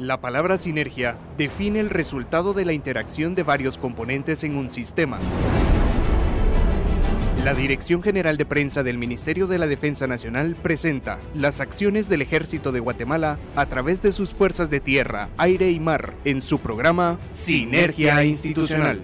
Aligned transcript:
La 0.00 0.18
palabra 0.18 0.56
sinergia 0.56 1.18
define 1.36 1.78
el 1.78 1.90
resultado 1.90 2.54
de 2.54 2.64
la 2.64 2.72
interacción 2.72 3.34
de 3.34 3.42
varios 3.42 3.76
componentes 3.76 4.44
en 4.44 4.56
un 4.56 4.70
sistema. 4.70 5.18
La 7.44 7.52
Dirección 7.52 8.02
General 8.02 8.38
de 8.38 8.46
Prensa 8.46 8.82
del 8.82 8.96
Ministerio 8.96 9.46
de 9.46 9.58
la 9.58 9.66
Defensa 9.66 10.06
Nacional 10.06 10.56
presenta 10.56 11.18
las 11.34 11.60
acciones 11.60 12.08
del 12.08 12.22
Ejército 12.22 12.72
de 12.72 12.80
Guatemala 12.80 13.38
a 13.54 13.66
través 13.66 14.00
de 14.00 14.12
sus 14.12 14.30
fuerzas 14.30 14.70
de 14.70 14.80
tierra, 14.80 15.28
aire 15.36 15.70
y 15.70 15.80
mar 15.80 16.14
en 16.24 16.40
su 16.40 16.60
programa 16.60 17.18
Sinergia 17.28 18.24
Institucional. 18.24 19.02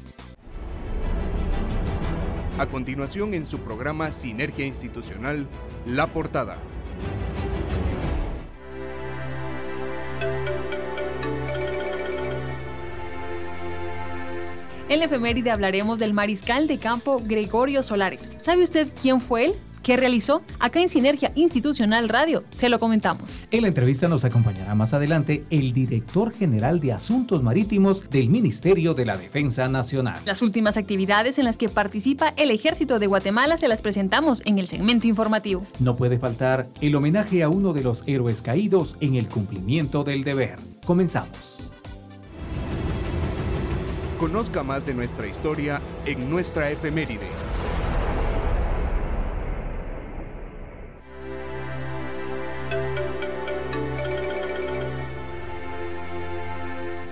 A 2.57 2.67
continuación 2.67 3.33
en 3.33 3.45
su 3.45 3.59
programa 3.59 4.11
Sinergia 4.11 4.65
Institucional, 4.65 5.47
La 5.85 6.07
Portada. 6.07 6.57
En 14.91 14.99
la 14.99 15.05
efeméride 15.05 15.51
hablaremos 15.51 15.99
del 15.99 16.11
mariscal 16.11 16.67
de 16.67 16.77
campo 16.77 17.21
Gregorio 17.23 17.81
Solares. 17.81 18.29
¿Sabe 18.39 18.61
usted 18.61 18.89
quién 19.01 19.21
fue 19.21 19.45
él? 19.45 19.53
¿Qué 19.83 19.95
realizó? 19.95 20.41
Acá 20.59 20.81
en 20.81 20.89
Sinergia 20.89 21.31
Institucional 21.33 22.09
Radio 22.09 22.43
se 22.51 22.67
lo 22.67 22.77
comentamos. 22.77 23.39
En 23.51 23.61
la 23.61 23.69
entrevista 23.69 24.09
nos 24.09 24.25
acompañará 24.25 24.75
más 24.75 24.93
adelante 24.93 25.45
el 25.49 25.71
director 25.71 26.33
general 26.33 26.81
de 26.81 26.91
Asuntos 26.91 27.41
Marítimos 27.41 28.09
del 28.09 28.29
Ministerio 28.29 28.93
de 28.93 29.05
la 29.05 29.15
Defensa 29.15 29.69
Nacional. 29.69 30.19
Las 30.25 30.41
últimas 30.41 30.75
actividades 30.75 31.39
en 31.39 31.45
las 31.45 31.57
que 31.57 31.69
participa 31.69 32.33
el 32.35 32.51
Ejército 32.51 32.99
de 32.99 33.07
Guatemala 33.07 33.57
se 33.57 33.69
las 33.69 33.81
presentamos 33.81 34.41
en 34.45 34.59
el 34.59 34.67
segmento 34.67 35.07
informativo. 35.07 35.65
No 35.79 35.95
puede 35.95 36.19
faltar 36.19 36.67
el 36.81 36.95
homenaje 36.97 37.43
a 37.43 37.47
uno 37.47 37.71
de 37.71 37.83
los 37.83 38.03
héroes 38.07 38.41
caídos 38.41 38.97
en 38.99 39.15
el 39.15 39.29
cumplimiento 39.29 40.03
del 40.03 40.25
deber. 40.25 40.59
Comenzamos. 40.85 41.75
Conozca 44.21 44.61
más 44.61 44.85
de 44.85 44.93
nuestra 44.93 45.25
historia 45.25 45.81
en 46.05 46.29
nuestra 46.29 46.69
efeméride. 46.69 47.40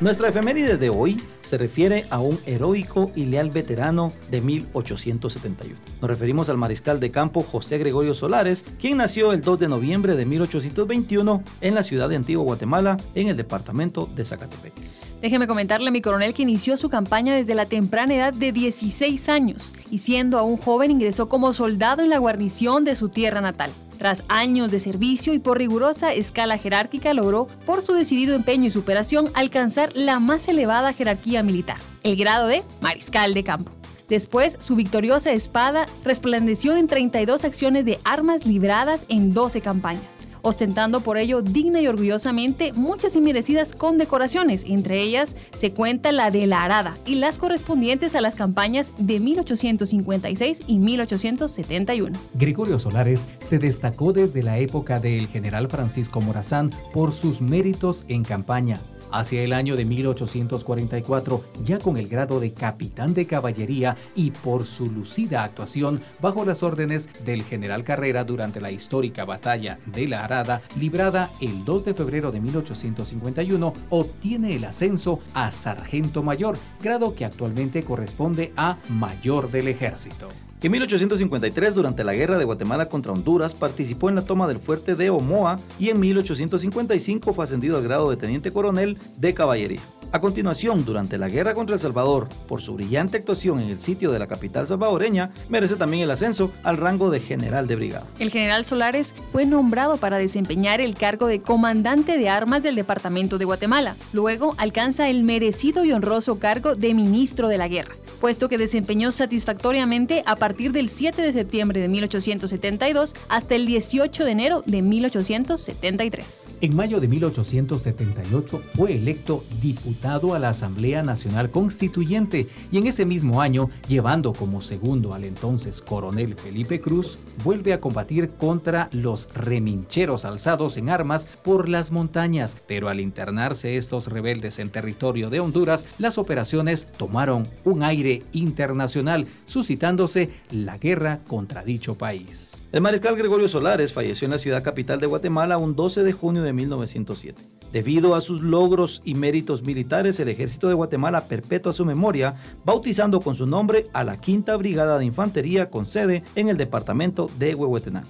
Nuestra 0.01 0.29
efeméride 0.29 0.77
de 0.77 0.89
hoy 0.89 1.21
se 1.39 1.57
refiere 1.57 2.05
a 2.09 2.19
un 2.19 2.39
heroico 2.45 3.11
y 3.17 3.25
leal 3.25 3.51
veterano 3.51 4.13
de 4.31 4.39
1871. 4.39 5.75
Nos 5.99 6.09
referimos 6.09 6.47
al 6.47 6.57
mariscal 6.57 7.01
de 7.01 7.11
campo 7.11 7.41
José 7.43 7.77
Gregorio 7.79 8.15
Solares, 8.15 8.63
quien 8.79 8.95
nació 8.95 9.33
el 9.33 9.41
2 9.41 9.59
de 9.59 9.67
noviembre 9.67 10.15
de 10.15 10.25
1821 10.25 11.43
en 11.59 11.75
la 11.75 11.83
ciudad 11.83 12.07
de 12.07 12.15
Antigua 12.15 12.45
Guatemala, 12.45 12.95
en 13.13 13.27
el 13.27 13.35
departamento 13.35 14.07
de 14.15 14.23
Zacatepec. 14.23 14.73
Déjeme 15.21 15.47
comentarle 15.47 15.91
mi 15.91 16.01
coronel 16.01 16.33
que 16.33 16.43
inició 16.43 16.77
su 16.77 16.88
campaña 16.88 17.35
desde 17.35 17.53
la 17.53 17.65
temprana 17.65 18.15
edad 18.15 18.33
de 18.33 18.53
16 18.53 19.27
años 19.27 19.73
y 19.91 19.97
siendo 19.97 20.38
aún 20.38 20.55
joven 20.55 20.91
ingresó 20.91 21.27
como 21.27 21.51
soldado 21.51 22.03
en 22.03 22.09
la 22.09 22.19
guarnición 22.19 22.85
de 22.85 22.95
su 22.95 23.09
tierra 23.09 23.41
natal. 23.41 23.71
Tras 23.99 24.23
años 24.29 24.71
de 24.71 24.79
servicio 24.79 25.33
y 25.33 25.39
por 25.39 25.57
rigurosa 25.57 26.13
escala 26.13 26.57
jerárquica 26.57 27.13
logró, 27.13 27.47
por 27.65 27.81
su 27.81 27.93
decidido 27.93 28.33
empeño 28.33 28.67
y 28.67 28.71
superación, 28.71 29.29
alcanzar 29.33 29.89
la 29.93 30.19
más 30.19 30.47
elevada 30.47 30.93
jerarquía 30.93 31.43
militar, 31.43 31.77
el 32.03 32.15
grado 32.15 32.47
de 32.47 32.63
mariscal 32.79 33.33
de 33.33 33.43
campo. 33.43 33.73
Después, 34.07 34.55
su 34.59 34.75
victoriosa 34.75 35.33
espada 35.33 35.85
resplandeció 36.05 36.77
en 36.77 36.88
32 36.88 37.43
acciones 37.43 37.83
de 37.83 37.99
armas 38.05 38.45
libradas 38.45 39.05
en 39.09 39.33
12 39.33 39.59
campañas 39.59 40.19
ostentando 40.41 41.01
por 41.01 41.17
ello 41.17 41.41
digna 41.41 41.81
y 41.81 41.88
orgullosamente 41.88 42.73
muchas 42.73 43.16
inmerecidas 43.16 43.73
condecoraciones, 43.73 44.66
entre 44.66 45.01
ellas 45.01 45.35
se 45.53 45.72
cuenta 45.72 46.11
la 46.11 46.31
de 46.31 46.47
la 46.47 46.63
Arada 46.63 46.97
y 47.05 47.16
las 47.16 47.38
correspondientes 47.38 48.16
a 48.16 48.22
las 48.22 48.35
campañas 48.35 48.94
de 48.97 49.19
1856 49.19 50.61
y 50.67 50.79
1871. 50.79 52.19
Gregorio 52.33 52.79
Solares 52.79 53.27
se 53.39 53.59
destacó 53.59 54.13
desde 54.13 54.44
la 54.44 54.57
época 54.59 55.00
del 55.00 55.27
general 55.27 55.67
Francisco 55.69 56.22
Morazán 56.22 56.71
por 56.94 57.13
sus 57.13 57.41
méritos 57.41 58.06
en 58.07 58.23
campaña 58.23 58.79
Hacia 59.11 59.41
el 59.41 59.53
año 59.53 59.75
de 59.75 59.85
1844, 59.85 61.44
ya 61.63 61.79
con 61.79 61.97
el 61.97 62.07
grado 62.07 62.39
de 62.39 62.53
capitán 62.53 63.13
de 63.13 63.25
caballería 63.25 63.97
y 64.15 64.31
por 64.31 64.65
su 64.65 64.91
lucida 64.91 65.44
actuación 65.44 66.01
bajo 66.21 66.45
las 66.45 66.63
órdenes 66.63 67.09
del 67.25 67.44
general 67.44 67.83
Carrera 67.83 68.23
durante 68.23 68.61
la 68.61 68.71
histórica 68.71 69.25
batalla 69.25 69.79
de 69.85 70.07
la 70.07 70.23
Arada, 70.23 70.61
librada 70.79 71.29
el 71.41 71.65
2 71.65 71.85
de 71.85 71.94
febrero 71.94 72.31
de 72.31 72.41
1851, 72.41 73.73
obtiene 73.89 74.56
el 74.56 74.65
ascenso 74.65 75.19
a 75.33 75.51
sargento 75.51 76.23
mayor, 76.23 76.57
grado 76.81 77.15
que 77.15 77.25
actualmente 77.25 77.83
corresponde 77.83 78.53
a 78.55 78.77
mayor 78.89 79.51
del 79.51 79.67
ejército. 79.67 80.29
En 80.61 80.73
1853, 80.73 81.73
durante 81.73 82.03
la 82.03 82.13
guerra 82.13 82.38
de 82.38 82.44
Guatemala 82.44 82.89
contra 82.89 83.13
Honduras, 83.13 83.56
participó 83.56 84.09
en 84.09 84.15
la 84.15 84.23
toma 84.23 84.45
del 84.45 84.59
fuerte 84.59 84.95
de 84.95 85.09
Omoa 85.09 85.57
y 85.79 85.88
en 85.88 86.01
1855 86.01 87.33
fue 87.33 87.45
ascendido 87.45 87.77
al 87.77 87.83
grado 87.83 88.09
de 88.09 88.17
teniente 88.17 88.51
coronel 88.51 88.97
de 89.15 89.33
caballería. 89.33 89.79
A 90.11 90.19
continuación, 90.19 90.85
durante 90.85 91.19
la 91.19 91.29
guerra 91.29 91.53
contra 91.53 91.75
El 91.75 91.79
Salvador, 91.79 92.29
por 92.47 92.63
su 92.63 92.73
brillante 92.73 93.17
actuación 93.17 93.59
en 93.59 93.69
el 93.69 93.79
sitio 93.79 94.11
de 94.11 94.17
la 94.17 94.25
capital 94.25 94.65
salvadoreña, 94.65 95.29
merece 95.50 95.75
también 95.75 96.01
el 96.01 96.09
ascenso 96.09 96.51
al 96.63 96.77
rango 96.77 97.11
de 97.11 97.19
general 97.19 97.67
de 97.67 97.75
brigada. 97.75 98.07
El 98.17 98.31
general 98.31 98.65
Solares 98.65 99.13
fue 99.31 99.45
nombrado 99.45 99.97
para 99.97 100.17
desempeñar 100.17 100.81
el 100.81 100.95
cargo 100.95 101.27
de 101.27 101.44
comandante 101.44 102.17
de 102.17 102.27
armas 102.27 102.63
del 102.63 102.73
Departamento 102.73 103.38
de 103.38 103.45
Guatemala. 103.45 103.95
Luego 104.11 104.56
alcanza 104.57 105.09
el 105.09 105.21
merecido 105.21 105.85
y 105.85 105.91
honroso 105.91 106.39
cargo 106.39 106.73
de 106.73 106.95
ministro 106.95 107.47
de 107.47 107.59
la 107.59 107.67
guerra, 107.67 107.94
puesto 108.19 108.50
que 108.50 108.57
desempeñó 108.57 109.12
satisfactoriamente 109.12 110.23
a 110.25 110.35
partir 110.38 110.71
del 110.71 110.89
7 110.89 111.21
de 111.21 111.33
septiembre 111.33 111.81
de 111.81 111.88
1872 111.88 113.13
hasta 113.29 113.53
el 113.53 113.67
18 113.67 114.25
de 114.25 114.31
enero 114.31 114.63
de 114.65 114.81
1873. 114.81 116.47
En 116.62 116.75
mayo 116.75 117.00
de 117.00 117.07
1878 117.07 118.62
fue 118.75 118.95
electo 118.95 119.44
diputado 119.62 119.99
a 120.04 120.40
la 120.40 120.50
Asamblea 120.50 121.04
Nacional 121.04 121.51
Constituyente 121.51 122.48
y 122.72 122.78
en 122.78 122.88
ese 122.88 123.06
mismo 123.06 123.42
año, 123.42 123.69
llevando 123.88 124.34
como 124.34 124.62
segundo 124.62 125.13
al 125.13 125.25
entonces 125.25 125.81
coronel 125.81 126.36
Felipe 126.36 126.80
Cruz, 126.80 127.19
vuelve 127.44 127.74
a 127.74 127.80
combatir 127.80 128.30
contra 128.30 128.90
los 128.94 129.30
remincheros 129.34 130.24
alzados 130.24 130.78
en 130.78 130.90
armas 130.90 131.25
por 131.44 131.68
las 131.68 131.92
montañas, 131.92 132.57
pero 132.66 132.88
al 132.88 133.01
internarse 133.01 133.75
estos 133.78 134.07
rebeldes 134.07 134.60
en 134.60 134.69
territorio 134.69 135.30
de 135.30 135.42
Honduras, 135.42 135.86
las 135.98 136.18
operaciones 136.18 136.88
tomaron 136.98 137.48
un 137.66 137.84
aire 137.84 138.24
internacional, 138.31 139.28
suscitándose 139.46 140.30
la 140.50 140.78
guerra 140.78 141.19
contra 141.28 141.63
dicho 141.63 141.96
país. 141.96 142.66
El 142.72 142.81
mariscal 142.81 143.18
Gregorio 143.18 143.50
Solares 143.50 143.94
falleció 143.94 144.25
en 144.25 144.31
la 144.31 144.38
ciudad 144.38 144.63
capital 144.63 145.00
de 145.00 145.07
Guatemala 145.07 145.57
un 145.57 145.75
12 145.75 146.04
de 146.04 146.13
junio 146.13 146.42
de 146.42 146.54
1907. 146.54 147.58
Debido 147.71 148.16
a 148.16 148.21
sus 148.21 148.42
logros 148.42 149.01
y 149.06 149.13
méritos 149.13 149.62
militares, 149.62 150.19
el 150.19 150.30
ejército 150.30 150.68
de 150.68 150.74
Guatemala 150.74 151.25
perpetúa 151.27 151.74
su 151.74 151.86
memoria, 151.86 152.36
bautizando 152.66 153.21
con 153.21 153.36
su 153.36 153.45
nombre 153.45 153.88
a 153.94 154.04
la 154.04 154.18
Quinta 154.19 154.56
Brigada 154.57 154.98
de 154.98 155.06
Infantería 155.06 155.69
con 155.69 155.86
sede 155.86 156.24
en 156.36 156.50
el 156.50 156.57
departamento 156.57 157.30
de 157.38 157.54
Huehuetenango. 157.56 158.10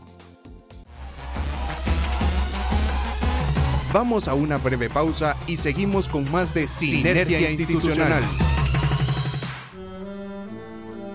Vamos 3.92 4.28
a 4.28 4.36
una 4.36 4.58
breve 4.58 4.88
pausa 4.90 5.36
y 5.48 5.58
seguimos 5.58 6.08
con 6.08 6.32
más 6.32 6.54
de 6.54 6.68
Sinergia, 6.68 7.50
Institucional. 7.50 8.24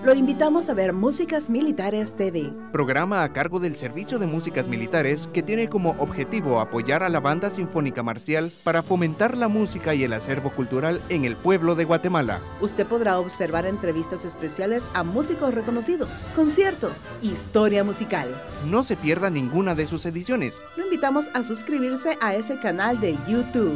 Lo 0.05 0.13
invitamos 0.13 0.69
a 0.69 0.75
ver 0.75 0.93
Músicas 0.93 1.49
Militares 1.49 2.15
TV. 2.15 2.53
Programa 2.71 3.23
a 3.23 3.33
cargo 3.33 3.59
del 3.59 3.75
Servicio 3.75 4.19
de 4.19 4.27
Músicas 4.27 4.67
Militares 4.67 5.27
que 5.33 5.41
tiene 5.41 5.67
como 5.67 5.95
objetivo 5.97 6.59
apoyar 6.59 7.01
a 7.01 7.09
la 7.09 7.19
banda 7.19 7.49
sinfónica 7.49 8.03
marcial 8.03 8.51
para 8.63 8.83
fomentar 8.83 9.35
la 9.35 9.47
música 9.47 9.95
y 9.95 10.03
el 10.03 10.13
acervo 10.13 10.51
cultural 10.51 11.01
en 11.09 11.25
el 11.25 11.35
pueblo 11.35 11.73
de 11.73 11.85
Guatemala. 11.85 12.39
Usted 12.61 12.85
podrá 12.85 13.17
observar 13.17 13.65
entrevistas 13.65 14.25
especiales 14.25 14.87
a 14.93 15.01
músicos 15.01 15.55
reconocidos, 15.55 16.21
conciertos, 16.35 17.01
historia 17.23 17.83
musical. 17.83 18.29
No 18.69 18.83
se 18.83 18.95
pierda 18.95 19.31
ninguna 19.31 19.73
de 19.73 19.87
sus 19.87 20.05
ediciones. 20.05 20.61
Lo 20.77 20.83
invitamos 20.83 21.31
a 21.33 21.41
suscribirse 21.41 22.15
a 22.21 22.35
ese 22.35 22.59
canal 22.59 23.01
de 23.01 23.17
YouTube. 23.27 23.75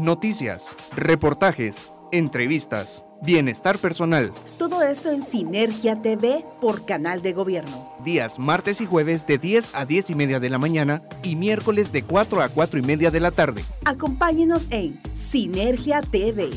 Noticias, 0.00 0.74
reportajes, 0.96 1.92
entrevistas, 2.10 3.04
bienestar 3.20 3.76
personal. 3.76 4.32
Todo 4.56 4.82
esto 4.82 5.10
en 5.10 5.22
Sinergia 5.22 6.00
TV 6.00 6.42
por 6.58 6.86
Canal 6.86 7.20
de 7.20 7.34
Gobierno. 7.34 7.92
Días 8.02 8.38
martes 8.38 8.80
y 8.80 8.86
jueves 8.86 9.26
de 9.26 9.36
10 9.36 9.74
a 9.74 9.84
10 9.84 10.08
y 10.08 10.14
media 10.14 10.40
de 10.40 10.48
la 10.48 10.56
mañana 10.56 11.02
y 11.22 11.36
miércoles 11.36 11.92
de 11.92 12.02
4 12.02 12.40
a 12.40 12.48
4 12.48 12.78
y 12.78 12.82
media 12.82 13.10
de 13.10 13.20
la 13.20 13.30
tarde. 13.30 13.62
Acompáñenos 13.84 14.68
en 14.70 14.98
Sinergia 15.12 16.00
TV. 16.00 16.48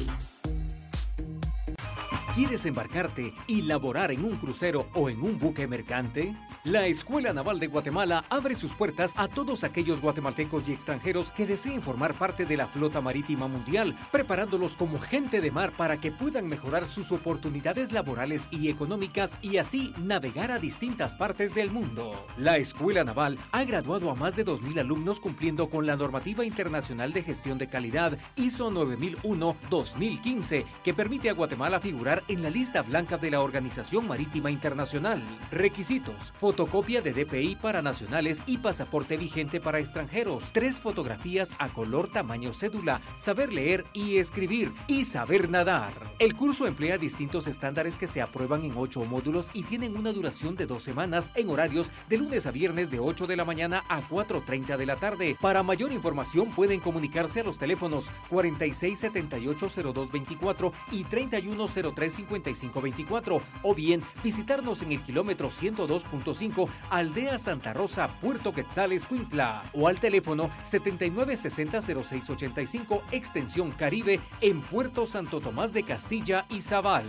¿Quieres 2.35 2.65
embarcarte 2.65 3.33
y 3.45 3.63
laborar 3.63 4.13
en 4.13 4.23
un 4.23 4.37
crucero 4.37 4.87
o 4.93 5.09
en 5.09 5.21
un 5.21 5.37
buque 5.37 5.67
mercante? 5.67 6.33
La 6.65 6.87
Escuela 6.87 7.33
Naval 7.33 7.59
de 7.59 7.67
Guatemala 7.67 8.23
abre 8.29 8.55
sus 8.55 8.73
puertas 8.73 9.11
a 9.17 9.27
todos 9.27 9.65
aquellos 9.65 9.99
guatemaltecos 9.99 10.69
y 10.69 10.71
extranjeros 10.71 11.29
que 11.29 11.45
deseen 11.45 11.81
formar 11.81 12.13
parte 12.13 12.45
de 12.45 12.55
la 12.55 12.69
flota 12.69 13.01
marítima 13.01 13.49
mundial, 13.49 13.97
preparándolos 14.13 14.77
como 14.77 14.97
gente 14.97 15.41
de 15.41 15.51
mar 15.51 15.73
para 15.73 15.99
que 15.99 16.13
puedan 16.13 16.47
mejorar 16.47 16.85
sus 16.85 17.11
oportunidades 17.11 17.91
laborales 17.91 18.47
y 18.49 18.69
económicas 18.69 19.37
y 19.41 19.57
así 19.57 19.93
navegar 19.97 20.53
a 20.53 20.59
distintas 20.59 21.17
partes 21.17 21.53
del 21.53 21.69
mundo. 21.69 22.25
La 22.37 22.55
Escuela 22.55 23.03
Naval 23.03 23.37
ha 23.51 23.65
graduado 23.65 24.09
a 24.09 24.15
más 24.15 24.37
de 24.37 24.45
2.000 24.45 24.79
alumnos 24.79 25.19
cumpliendo 25.19 25.69
con 25.69 25.85
la 25.85 25.97
normativa 25.97 26.45
internacional 26.45 27.11
de 27.11 27.23
gestión 27.23 27.57
de 27.57 27.67
calidad 27.67 28.17
ISO 28.37 28.71
9001-2015, 28.71 30.63
que 30.81 30.93
permite 30.93 31.29
a 31.29 31.33
Guatemala 31.33 31.81
figurar 31.81 32.23
en 32.29 32.41
la 32.41 32.49
lista 32.49 32.83
blanca 32.83 33.17
de 33.17 33.31
la 33.31 33.41
Organización 33.41 34.07
Marítima 34.07 34.49
Internacional. 34.49 35.21
Requisitos 35.51 36.31
fotocopia 36.53 37.01
de 37.01 37.13
DPI 37.13 37.55
para 37.55 37.81
nacionales 37.81 38.43
y 38.45 38.59
pasaporte 38.59 39.17
vigente 39.17 39.59
para 39.59 39.79
extranjeros, 39.79 40.51
tres 40.53 40.79
fotografías 40.79 41.51
a 41.57 41.69
color 41.69 42.11
tamaño 42.11 42.53
cédula, 42.53 43.01
saber 43.15 43.51
leer 43.51 43.85
y 43.91 44.17
escribir 44.17 44.71
y 44.85 45.03
saber 45.03 45.49
nadar. 45.49 45.93
El 46.19 46.35
curso 46.35 46.67
emplea 46.67 46.99
distintos 46.99 47.47
estándares 47.47 47.97
que 47.97 48.05
se 48.05 48.21
aprueban 48.21 48.63
en 48.63 48.77
ocho 48.77 49.03
módulos 49.03 49.49
y 49.55 49.63
tienen 49.63 49.97
una 49.97 50.13
duración 50.13 50.55
de 50.55 50.67
dos 50.67 50.83
semanas 50.83 51.31
en 51.33 51.49
horarios 51.49 51.91
de 52.07 52.19
lunes 52.19 52.45
a 52.45 52.51
viernes 52.51 52.91
de 52.91 52.99
8 52.99 53.25
de 53.25 53.35
la 53.35 53.45
mañana 53.45 53.83
a 53.89 54.03
4.30 54.03 54.77
de 54.77 54.85
la 54.85 54.97
tarde. 54.97 55.35
Para 55.41 55.63
mayor 55.63 55.91
información 55.91 56.51
pueden 56.51 56.81
comunicarse 56.81 57.39
a 57.39 57.43
los 57.43 57.57
teléfonos 57.57 58.11
46780224 58.29 60.71
y 60.91 61.03
31035524 61.05 63.41
o 63.63 63.73
bien 63.73 64.03
visitarnos 64.23 64.83
en 64.83 64.91
el 64.91 65.01
kilómetro 65.01 65.49
102.5 65.49 66.42
Aldea 66.89 67.37
Santa 67.37 67.71
Rosa, 67.73 68.09
Puerto 68.19 68.53
Quetzales, 68.53 69.07
Cuintla 69.07 69.63
o 69.73 69.87
al 69.87 69.97
teléfono 69.99 70.49
7960-0685, 70.63 73.03
extensión 73.11 73.71
Caribe 73.71 74.19
en 74.41 74.59
Puerto 74.61 75.05
Santo 75.05 75.39
Tomás 75.39 75.71
de 75.71 75.83
Castilla 75.83 76.45
y 76.49 76.59
Zabal. 76.61 77.05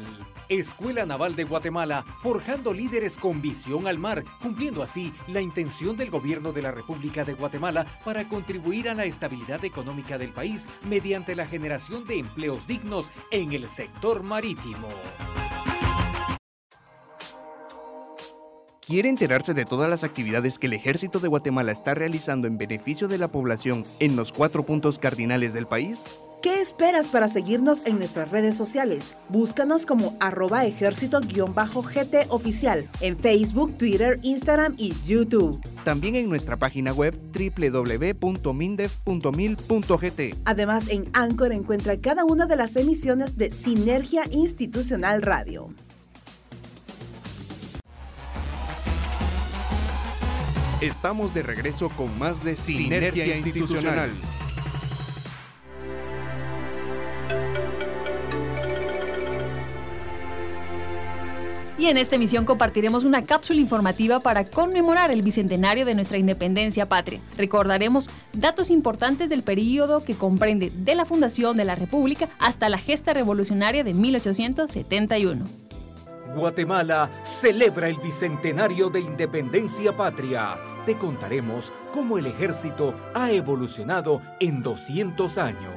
Escuela 0.49 1.05
Naval 1.07 1.35
de 1.35 1.43
Guatemala, 1.45 2.05
forjando 2.21 2.73
líderes 2.73 3.19
con 3.19 3.43
visión 3.43 3.89
al 3.89 3.99
mar, 3.99 4.23
cumpliendo 4.41 4.81
así 4.83 5.13
la 5.27 5.41
intención 5.41 5.97
del 5.97 6.11
gobierno 6.11 6.53
de 6.53 6.63
la 6.63 6.71
República 6.71 7.25
de 7.25 7.35
Guatemala 7.35 7.85
para 8.05 8.29
contribuir 8.29 8.89
a 8.89 8.95
la 8.95 9.05
estabilidad 9.05 9.65
económica 9.65 10.19
del 10.19 10.33
país 10.33 10.69
mediante 10.89 11.35
la 11.35 11.47
generación 11.47 12.05
de 12.05 12.19
empleos 12.19 12.69
dignos 12.69 13.11
en 13.31 13.53
el 13.53 13.69
sector 13.69 14.23
marítimo. 14.23 14.89
¿Quiere 18.87 19.09
enterarse 19.09 19.55
de 19.55 19.65
todas 19.65 19.89
las 19.89 20.05
actividades 20.05 20.59
que 20.59 20.67
el 20.67 20.75
Ejército 20.75 21.19
de 21.19 21.29
Guatemala 21.29 21.73
está 21.73 21.95
realizando 21.95 22.47
en 22.47 22.59
beneficio 22.59 23.09
de 23.09 23.17
la 23.17 23.29
población 23.29 23.83
en 23.99 24.15
los 24.15 24.31
cuatro 24.31 24.67
puntos 24.67 24.99
cardinales 24.99 25.55
del 25.55 25.67
país? 25.67 26.01
¿Qué 26.43 26.61
esperas 26.61 27.09
para 27.09 27.29
seguirnos 27.29 27.87
en 27.87 27.97
nuestras 27.97 28.31
redes 28.31 28.59
sociales? 28.59 29.17
Búscanos 29.31 29.87
como 29.87 30.15
arroba 30.21 30.67
ejército-gt 30.67 32.27
oficial 32.29 32.87
en 33.01 33.17
Facebook, 33.17 33.79
Twitter, 33.79 34.19
Instagram 34.21 34.75
y 34.77 34.93
YouTube. 35.07 35.59
También 35.85 36.17
en 36.17 36.29
nuestra 36.29 36.59
página 36.59 36.93
web 36.93 37.19
www.mindef.mil.gt. 37.33 40.21
Además, 40.45 40.91
en 40.91 41.05
Anchor 41.15 41.55
encuentra 41.55 41.99
cada 41.99 42.27
una 42.27 42.45
de 42.45 42.57
las 42.57 42.77
emisiones 42.77 43.39
de 43.39 43.51
Sinergia 43.51 44.25
Institucional 44.31 45.23
Radio. 45.23 45.71
Estamos 50.85 51.33
de 51.33 51.43
regreso 51.43 51.89
con 51.89 52.19
más 52.19 52.45
de 52.45 52.57
Sinergia, 52.57 53.35
Institucional. 53.39 54.11
Y 61.79 61.87
en 61.87 61.97
esta 61.97 62.17
emisión 62.17 62.45
compartiremos 62.45 63.03
una 63.05 63.25
cápsula 63.25 63.61
informativa 63.61 64.21
para 64.21 64.45
conmemorar 64.45 65.11
el 65.11 65.23
bicentenario 65.23 65.87
de 65.87 65.95
nuestra 65.95 66.19
independencia 66.19 66.87
patria. 66.87 67.21
Recordaremos 67.39 68.11
datos 68.35 68.71
importantes 68.71 69.31
del 69.31 69.43
periodo 69.43 70.05
que 70.05 70.15
comprende 70.15 70.71
de 70.71 70.95
la 70.95 71.07
fundación 71.07 71.57
de 71.57 71.65
la 71.65 71.77
República 71.77 72.29
hasta 72.39 72.69
la 72.69 72.77
gesta 72.77 73.15
revolucionaria 73.15 73.85
de 73.85 73.95
1871. 73.95 75.47
Guatemala 76.37 77.11
celebra 77.25 77.89
el 77.89 77.97
bicentenario 77.97 78.91
de 78.91 79.01
independencia 79.01 79.97
patria 79.97 80.59
te 80.85 80.97
contaremos 80.97 81.73
cómo 81.93 82.19
el 82.19 82.27
ejército 82.27 82.95
ha 83.15 83.31
evolucionado 83.31 84.21
en 84.41 84.63
200 84.63 85.39
años. 85.39 85.73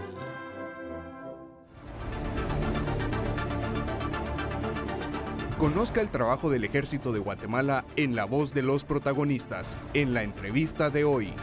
Conozca 5.58 6.02
el 6.02 6.10
trabajo 6.10 6.50
del 6.50 6.66
ejército 6.66 7.14
de 7.14 7.20
Guatemala 7.20 7.86
en 7.96 8.16
la 8.16 8.26
voz 8.26 8.54
de 8.54 8.62
los 8.62 8.84
protagonistas, 8.84 9.78
en 9.94 10.14
la 10.14 10.24
entrevista 10.24 10.90
de 10.90 11.06
hoy. 11.06 11.34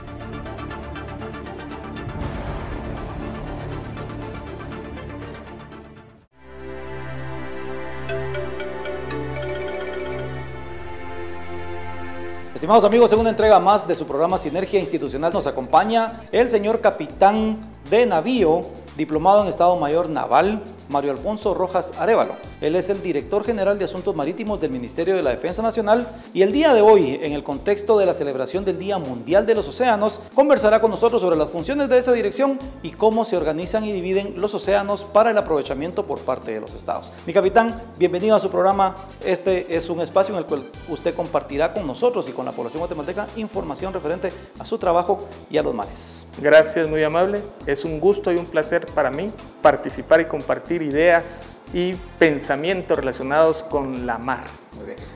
Estimados 12.61 12.85
amigos, 12.85 13.11
en 13.11 13.21
entrega 13.31 13.59
más 13.59 13.88
de 13.88 13.95
su 13.95 14.07
programa 14.07 14.37
Sinergia 14.37 14.79
Institucional. 14.79 15.33
Nos 15.33 15.47
acompaña 15.47 16.21
el 16.31 16.50
señor 16.50 16.83
capitán 16.83 17.59
de 17.90 18.06
navío, 18.06 18.62
diplomado 18.97 19.42
en 19.42 19.49
Estado 19.49 19.76
Mayor 19.76 20.09
Naval, 20.09 20.62
Mario 20.88 21.12
Alfonso 21.12 21.54
Rojas 21.54 21.92
Arevalo. 21.99 22.35
Él 22.61 22.76
es 22.76 22.90
el 22.90 23.02
director 23.02 23.44
general 23.44 23.78
de 23.78 23.85
Asuntos 23.85 24.14
Marítimos 24.14 24.61
del 24.61 24.70
Ministerio 24.70 25.16
de 25.16 25.23
la 25.23 25.30
Defensa 25.30 25.62
Nacional 25.62 26.06
y 26.35 26.42
el 26.42 26.52
día 26.52 26.75
de 26.75 26.82
hoy, 26.82 27.18
en 27.23 27.32
el 27.32 27.42
contexto 27.42 27.99
de 27.99 28.06
la 28.06 28.12
celebración 28.12 28.64
del 28.64 28.78
Día 28.78 28.99
Mundial 28.99 29.47
de 29.47 29.54
los 29.54 29.66
Océanos, 29.66 30.20
conversará 30.35 30.80
con 30.80 30.90
nosotros 30.90 31.23
sobre 31.23 31.37
las 31.37 31.50
funciones 31.50 31.88
de 31.88 31.99
esa 31.99 32.12
dirección 32.12 32.59
y 32.82 32.90
cómo 32.90 33.25
se 33.25 33.37
organizan 33.37 33.85
y 33.85 33.92
dividen 33.92 34.35
los 34.37 34.54
océanos 34.54 35.04
para 35.04 35.30
el 35.30 35.38
aprovechamiento 35.38 36.04
por 36.04 36.20
parte 36.20 36.52
de 36.52 36.61
los 36.61 36.75
estados. 36.75 37.12
Mi 37.26 37.32
capitán, 37.32 37.80
bienvenido 37.99 38.37
a 38.37 38.40
su 38.40 38.50
programa. 38.50 38.97
Este 39.25 39.75
es 39.75 39.88
un 39.88 40.00
espacio 40.00 40.35
en 40.35 40.38
el 40.38 40.47
cual 40.47 40.64
usted 40.88 41.14
compartirá 41.14 41.73
con 41.73 41.87
nosotros 41.87 42.28
y 42.28 42.32
con 42.32 42.44
la 42.44 42.52
población 42.52 42.80
guatemalteca 42.80 43.26
información 43.37 43.92
referente 43.92 44.32
a 44.59 44.64
su 44.64 44.78
trabajo 44.78 45.28
y 45.50 45.56
a 45.56 45.62
los 45.62 45.75
mares. 45.75 46.26
Gracias, 46.40 46.88
muy 46.88 47.02
amable. 47.02 47.40
Un 47.84 48.00
gusto 48.00 48.32
y 48.32 48.37
un 48.37 48.46
placer 48.46 48.87
para 48.87 49.10
mí 49.10 49.30
participar 49.62 50.20
y 50.20 50.25
compartir 50.25 50.82
ideas 50.82 51.60
y 51.72 51.94
pensamientos 52.18 52.99
relacionados 52.99 53.62
con 53.62 54.06
la 54.06 54.18
mar. 54.18 54.44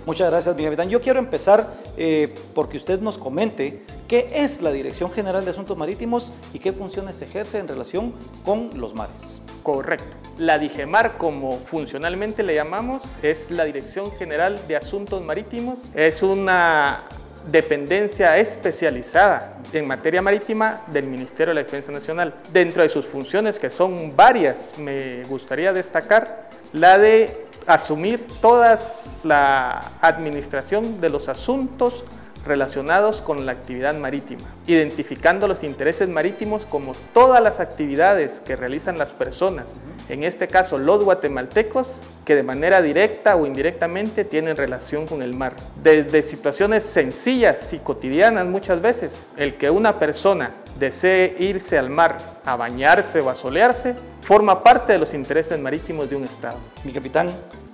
Muchas 0.06 0.30
gracias, 0.30 0.54
mi 0.56 0.64
capitán. 0.64 0.88
Yo 0.88 1.00
quiero 1.00 1.18
empezar 1.18 1.72
eh, 1.96 2.32
porque 2.54 2.76
usted 2.76 3.00
nos 3.00 3.18
comente 3.18 3.84
qué 4.06 4.30
es 4.34 4.60
la 4.60 4.70
Dirección 4.70 5.10
General 5.10 5.44
de 5.44 5.50
Asuntos 5.50 5.76
Marítimos 5.76 6.32
y 6.52 6.58
qué 6.58 6.72
funciones 6.72 7.20
ejerce 7.22 7.58
en 7.58 7.68
relación 7.68 8.14
con 8.44 8.70
los 8.78 8.94
mares. 8.94 9.40
Correcto. 9.62 10.16
La 10.38 10.58
DIGEMAR, 10.58 11.16
como 11.16 11.52
funcionalmente 11.52 12.42
le 12.42 12.54
llamamos, 12.54 13.02
es 13.22 13.50
la 13.50 13.64
Dirección 13.64 14.12
General 14.12 14.60
de 14.68 14.76
Asuntos 14.76 15.22
Marítimos. 15.22 15.78
Es 15.94 16.22
una 16.22 17.04
dependencia 17.50 18.38
especializada 18.38 19.52
en 19.72 19.86
materia 19.86 20.22
marítima 20.22 20.82
del 20.86 21.06
Ministerio 21.06 21.54
de 21.54 21.60
la 21.60 21.64
Defensa 21.64 21.92
Nacional. 21.92 22.34
Dentro 22.52 22.82
de 22.82 22.88
sus 22.88 23.06
funciones, 23.06 23.58
que 23.58 23.70
son 23.70 24.14
varias, 24.16 24.78
me 24.78 25.24
gustaría 25.24 25.72
destacar 25.72 26.48
la 26.72 26.98
de 26.98 27.46
asumir 27.66 28.26
toda 28.40 28.78
la 29.24 29.92
administración 30.00 31.00
de 31.00 31.08
los 31.08 31.28
asuntos 31.28 32.04
relacionados 32.44 33.20
con 33.20 33.46
la 33.46 33.52
actividad 33.52 33.94
marítima, 33.94 34.42
identificando 34.66 35.48
los 35.48 35.62
intereses 35.62 36.08
marítimos 36.08 36.64
como 36.66 36.92
todas 37.12 37.42
las 37.42 37.60
actividades 37.60 38.40
que 38.40 38.56
realizan 38.56 38.98
las 38.98 39.10
personas, 39.10 39.66
en 40.08 40.24
este 40.24 40.48
caso 40.48 40.78
los 40.78 41.04
guatemaltecos, 41.04 42.00
que 42.24 42.34
de 42.34 42.42
manera 42.42 42.80
directa 42.80 43.36
o 43.36 43.46
indirectamente 43.46 44.24
tienen 44.24 44.56
relación 44.56 45.06
con 45.06 45.22
el 45.22 45.34
mar. 45.34 45.56
Desde 45.82 46.22
situaciones 46.22 46.84
sencillas 46.84 47.72
y 47.72 47.78
cotidianas 47.78 48.46
muchas 48.46 48.80
veces, 48.80 49.12
el 49.36 49.54
que 49.54 49.70
una 49.70 49.98
persona 49.98 50.52
desee 50.78 51.36
irse 51.38 51.78
al 51.78 51.90
mar 51.90 52.18
a 52.44 52.56
bañarse 52.56 53.20
o 53.20 53.30
a 53.30 53.34
solearse, 53.34 53.94
forma 54.22 54.62
parte 54.62 54.94
de 54.94 54.98
los 54.98 55.12
intereses 55.12 55.58
marítimos 55.58 56.08
de 56.08 56.16
un 56.16 56.24
Estado. 56.24 56.58
Mi 56.82 56.92
capitán, 56.92 57.28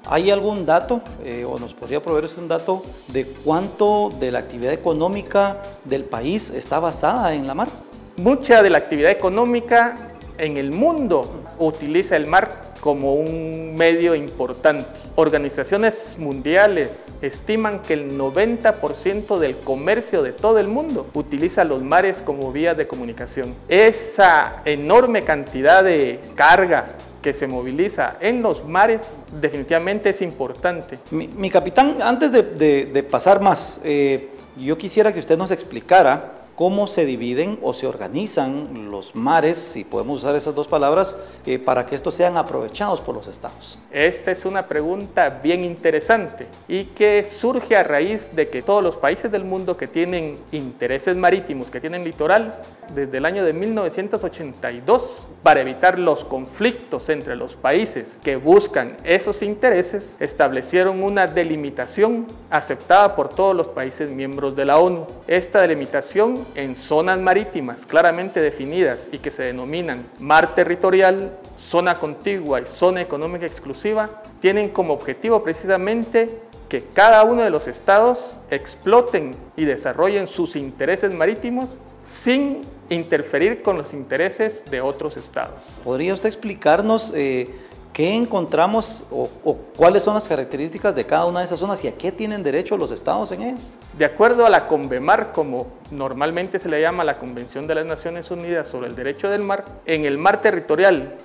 ¿Hay 0.06 0.30
algún 0.30 0.66
dato 0.66 1.02
eh, 1.24 1.44
o 1.46 1.58
nos 1.58 1.74
podría 1.74 2.02
proveer 2.02 2.30
un 2.38 2.48
dato 2.48 2.82
de 3.08 3.26
cuánto 3.44 4.12
de 4.18 4.32
la 4.32 4.40
actividad 4.40 4.72
económica 4.72 5.62
del 5.84 6.04
país 6.04 6.50
está 6.50 6.80
basada 6.80 7.34
en 7.34 7.46
la 7.46 7.54
mar? 7.54 7.68
Mucha 8.16 8.62
de 8.62 8.70
la 8.70 8.78
actividad 8.78 9.10
económica 9.10 9.96
en 10.38 10.56
el 10.56 10.72
mundo 10.72 11.44
utiliza 11.58 12.16
el 12.16 12.26
mar 12.26 12.70
como 12.80 13.14
un 13.14 13.74
medio 13.76 14.14
importante. 14.14 14.86
Organizaciones 15.14 16.16
mundiales 16.18 17.08
estiman 17.20 17.80
que 17.80 17.92
el 17.92 18.18
90% 18.18 19.38
del 19.38 19.54
comercio 19.56 20.22
de 20.22 20.32
todo 20.32 20.58
el 20.58 20.68
mundo 20.68 21.06
utiliza 21.12 21.64
los 21.64 21.82
mares 21.82 22.22
como 22.24 22.50
vía 22.52 22.74
de 22.74 22.86
comunicación. 22.88 23.54
Esa 23.68 24.62
enorme 24.64 25.22
cantidad 25.22 25.84
de 25.84 26.20
carga 26.34 26.86
que 27.22 27.34
se 27.34 27.46
moviliza 27.46 28.16
en 28.20 28.42
los 28.42 28.64
mares 28.64 29.00
definitivamente 29.40 30.10
es 30.10 30.22
importante. 30.22 30.98
Mi, 31.10 31.50
capitán, 31.50 31.98
antes 32.02 32.32
de, 32.32 33.06
pasar 33.10 33.40
más, 33.40 33.80
eh, 33.84 34.30
yo 34.58 34.76
quisiera 34.78 35.12
que 35.12 35.20
usted 35.20 35.38
nos 35.38 35.50
explicara 35.50 36.39
cómo 36.60 36.86
se 36.86 37.06
dividen 37.06 37.58
o 37.62 37.72
se 37.72 37.86
organizan 37.86 38.90
los 38.90 39.14
mares, 39.16 39.56
si 39.56 39.82
podemos 39.82 40.18
usar 40.18 40.36
esas 40.36 40.54
dos 40.54 40.68
palabras, 40.68 41.16
eh, 41.46 41.58
para 41.58 41.86
que 41.86 41.94
estos 41.94 42.12
sean 42.12 42.36
aprovechados 42.36 43.00
por 43.00 43.14
los 43.14 43.28
estados. 43.28 43.78
Esta 43.90 44.30
es 44.30 44.44
una 44.44 44.66
pregunta 44.66 45.30
bien 45.42 45.64
interesante 45.64 46.46
y 46.68 46.84
que 46.84 47.24
surge 47.24 47.76
a 47.76 47.82
raíz 47.82 48.36
de 48.36 48.50
que 48.50 48.60
todos 48.60 48.82
los 48.84 48.96
países 48.96 49.32
del 49.32 49.42
mundo 49.42 49.78
que 49.78 49.86
tienen 49.86 50.36
intereses 50.52 51.16
marítimos, 51.16 51.70
que 51.70 51.80
tienen 51.80 52.04
litoral, 52.04 52.60
desde 52.94 53.18
el 53.18 53.24
año 53.24 53.44
de 53.44 53.52
1982, 53.52 55.28
para 55.42 55.60
evitar 55.60 55.98
los 55.98 56.24
conflictos 56.24 57.08
entre 57.08 57.36
los 57.36 57.54
países 57.54 58.18
que 58.22 58.36
buscan 58.36 58.96
esos 59.04 59.42
intereses, 59.42 60.16
establecieron 60.20 61.02
una 61.02 61.26
delimitación 61.26 62.26
aceptada 62.50 63.16
por 63.16 63.28
todos 63.28 63.56
los 63.56 63.68
países 63.68 64.10
miembros 64.10 64.56
de 64.56 64.64
la 64.64 64.78
ONU. 64.78 65.06
Esta 65.26 65.60
delimitación 65.60 66.44
en 66.54 66.76
zonas 66.76 67.18
marítimas 67.18 67.86
claramente 67.86 68.40
definidas 68.40 69.08
y 69.12 69.18
que 69.18 69.30
se 69.30 69.42
denominan 69.42 70.06
mar 70.18 70.54
territorial, 70.54 71.32
zona 71.56 71.94
contigua 71.94 72.60
y 72.60 72.66
zona 72.66 73.00
económica 73.00 73.46
exclusiva, 73.46 74.22
tienen 74.40 74.70
como 74.70 74.94
objetivo 74.94 75.42
precisamente 75.42 76.40
que 76.68 76.82
cada 76.82 77.24
uno 77.24 77.42
de 77.42 77.50
los 77.50 77.66
estados 77.66 78.38
exploten 78.50 79.34
y 79.56 79.64
desarrollen 79.64 80.28
sus 80.28 80.56
intereses 80.56 81.12
marítimos 81.12 81.76
sin 82.06 82.62
interferir 82.88 83.62
con 83.62 83.76
los 83.76 83.92
intereses 83.92 84.64
de 84.70 84.80
otros 84.80 85.16
estados. 85.16 85.60
¿Podría 85.84 86.14
usted 86.14 86.28
explicarnos 86.28 87.12
eh, 87.14 87.50
qué 87.92 88.14
encontramos 88.14 89.04
o, 89.10 89.28
cuáles 89.76 90.02
son 90.02 90.14
las 90.14 90.28
características 90.28 90.94
de 90.94 91.04
cada 91.04 91.26
una 91.26 91.40
de 91.40 91.46
esas 91.46 91.58
zonas 91.58 91.82
y 91.84 91.88
a 91.88 91.96
qué 91.96 92.12
tienen 92.12 92.42
derecho 92.42 92.76
los 92.76 92.90
estados 92.90 93.32
en 93.32 93.42
ellas? 93.42 93.72
De 93.96 94.04
acuerdo 94.04 94.46
a 94.46 94.50
la 94.50 94.66
CONVEMAR, 94.66 95.32
como 95.32 95.66
normalmente 95.90 96.58
se 96.58 96.68
le 96.68 96.80
llama 96.80 97.04
la 97.04 97.18
Convención 97.18 97.66
de 97.66 97.74
las 97.74 97.86
Naciones 97.86 98.30
Unidas 98.30 98.68
sobre 98.68 98.88
el 98.88 98.96
Derecho 98.96 99.28
del 99.28 99.42
Mar, 99.42 99.64
en 99.86 100.04
el 100.04 100.18
mar 100.18 100.40
territorial 100.40 101.16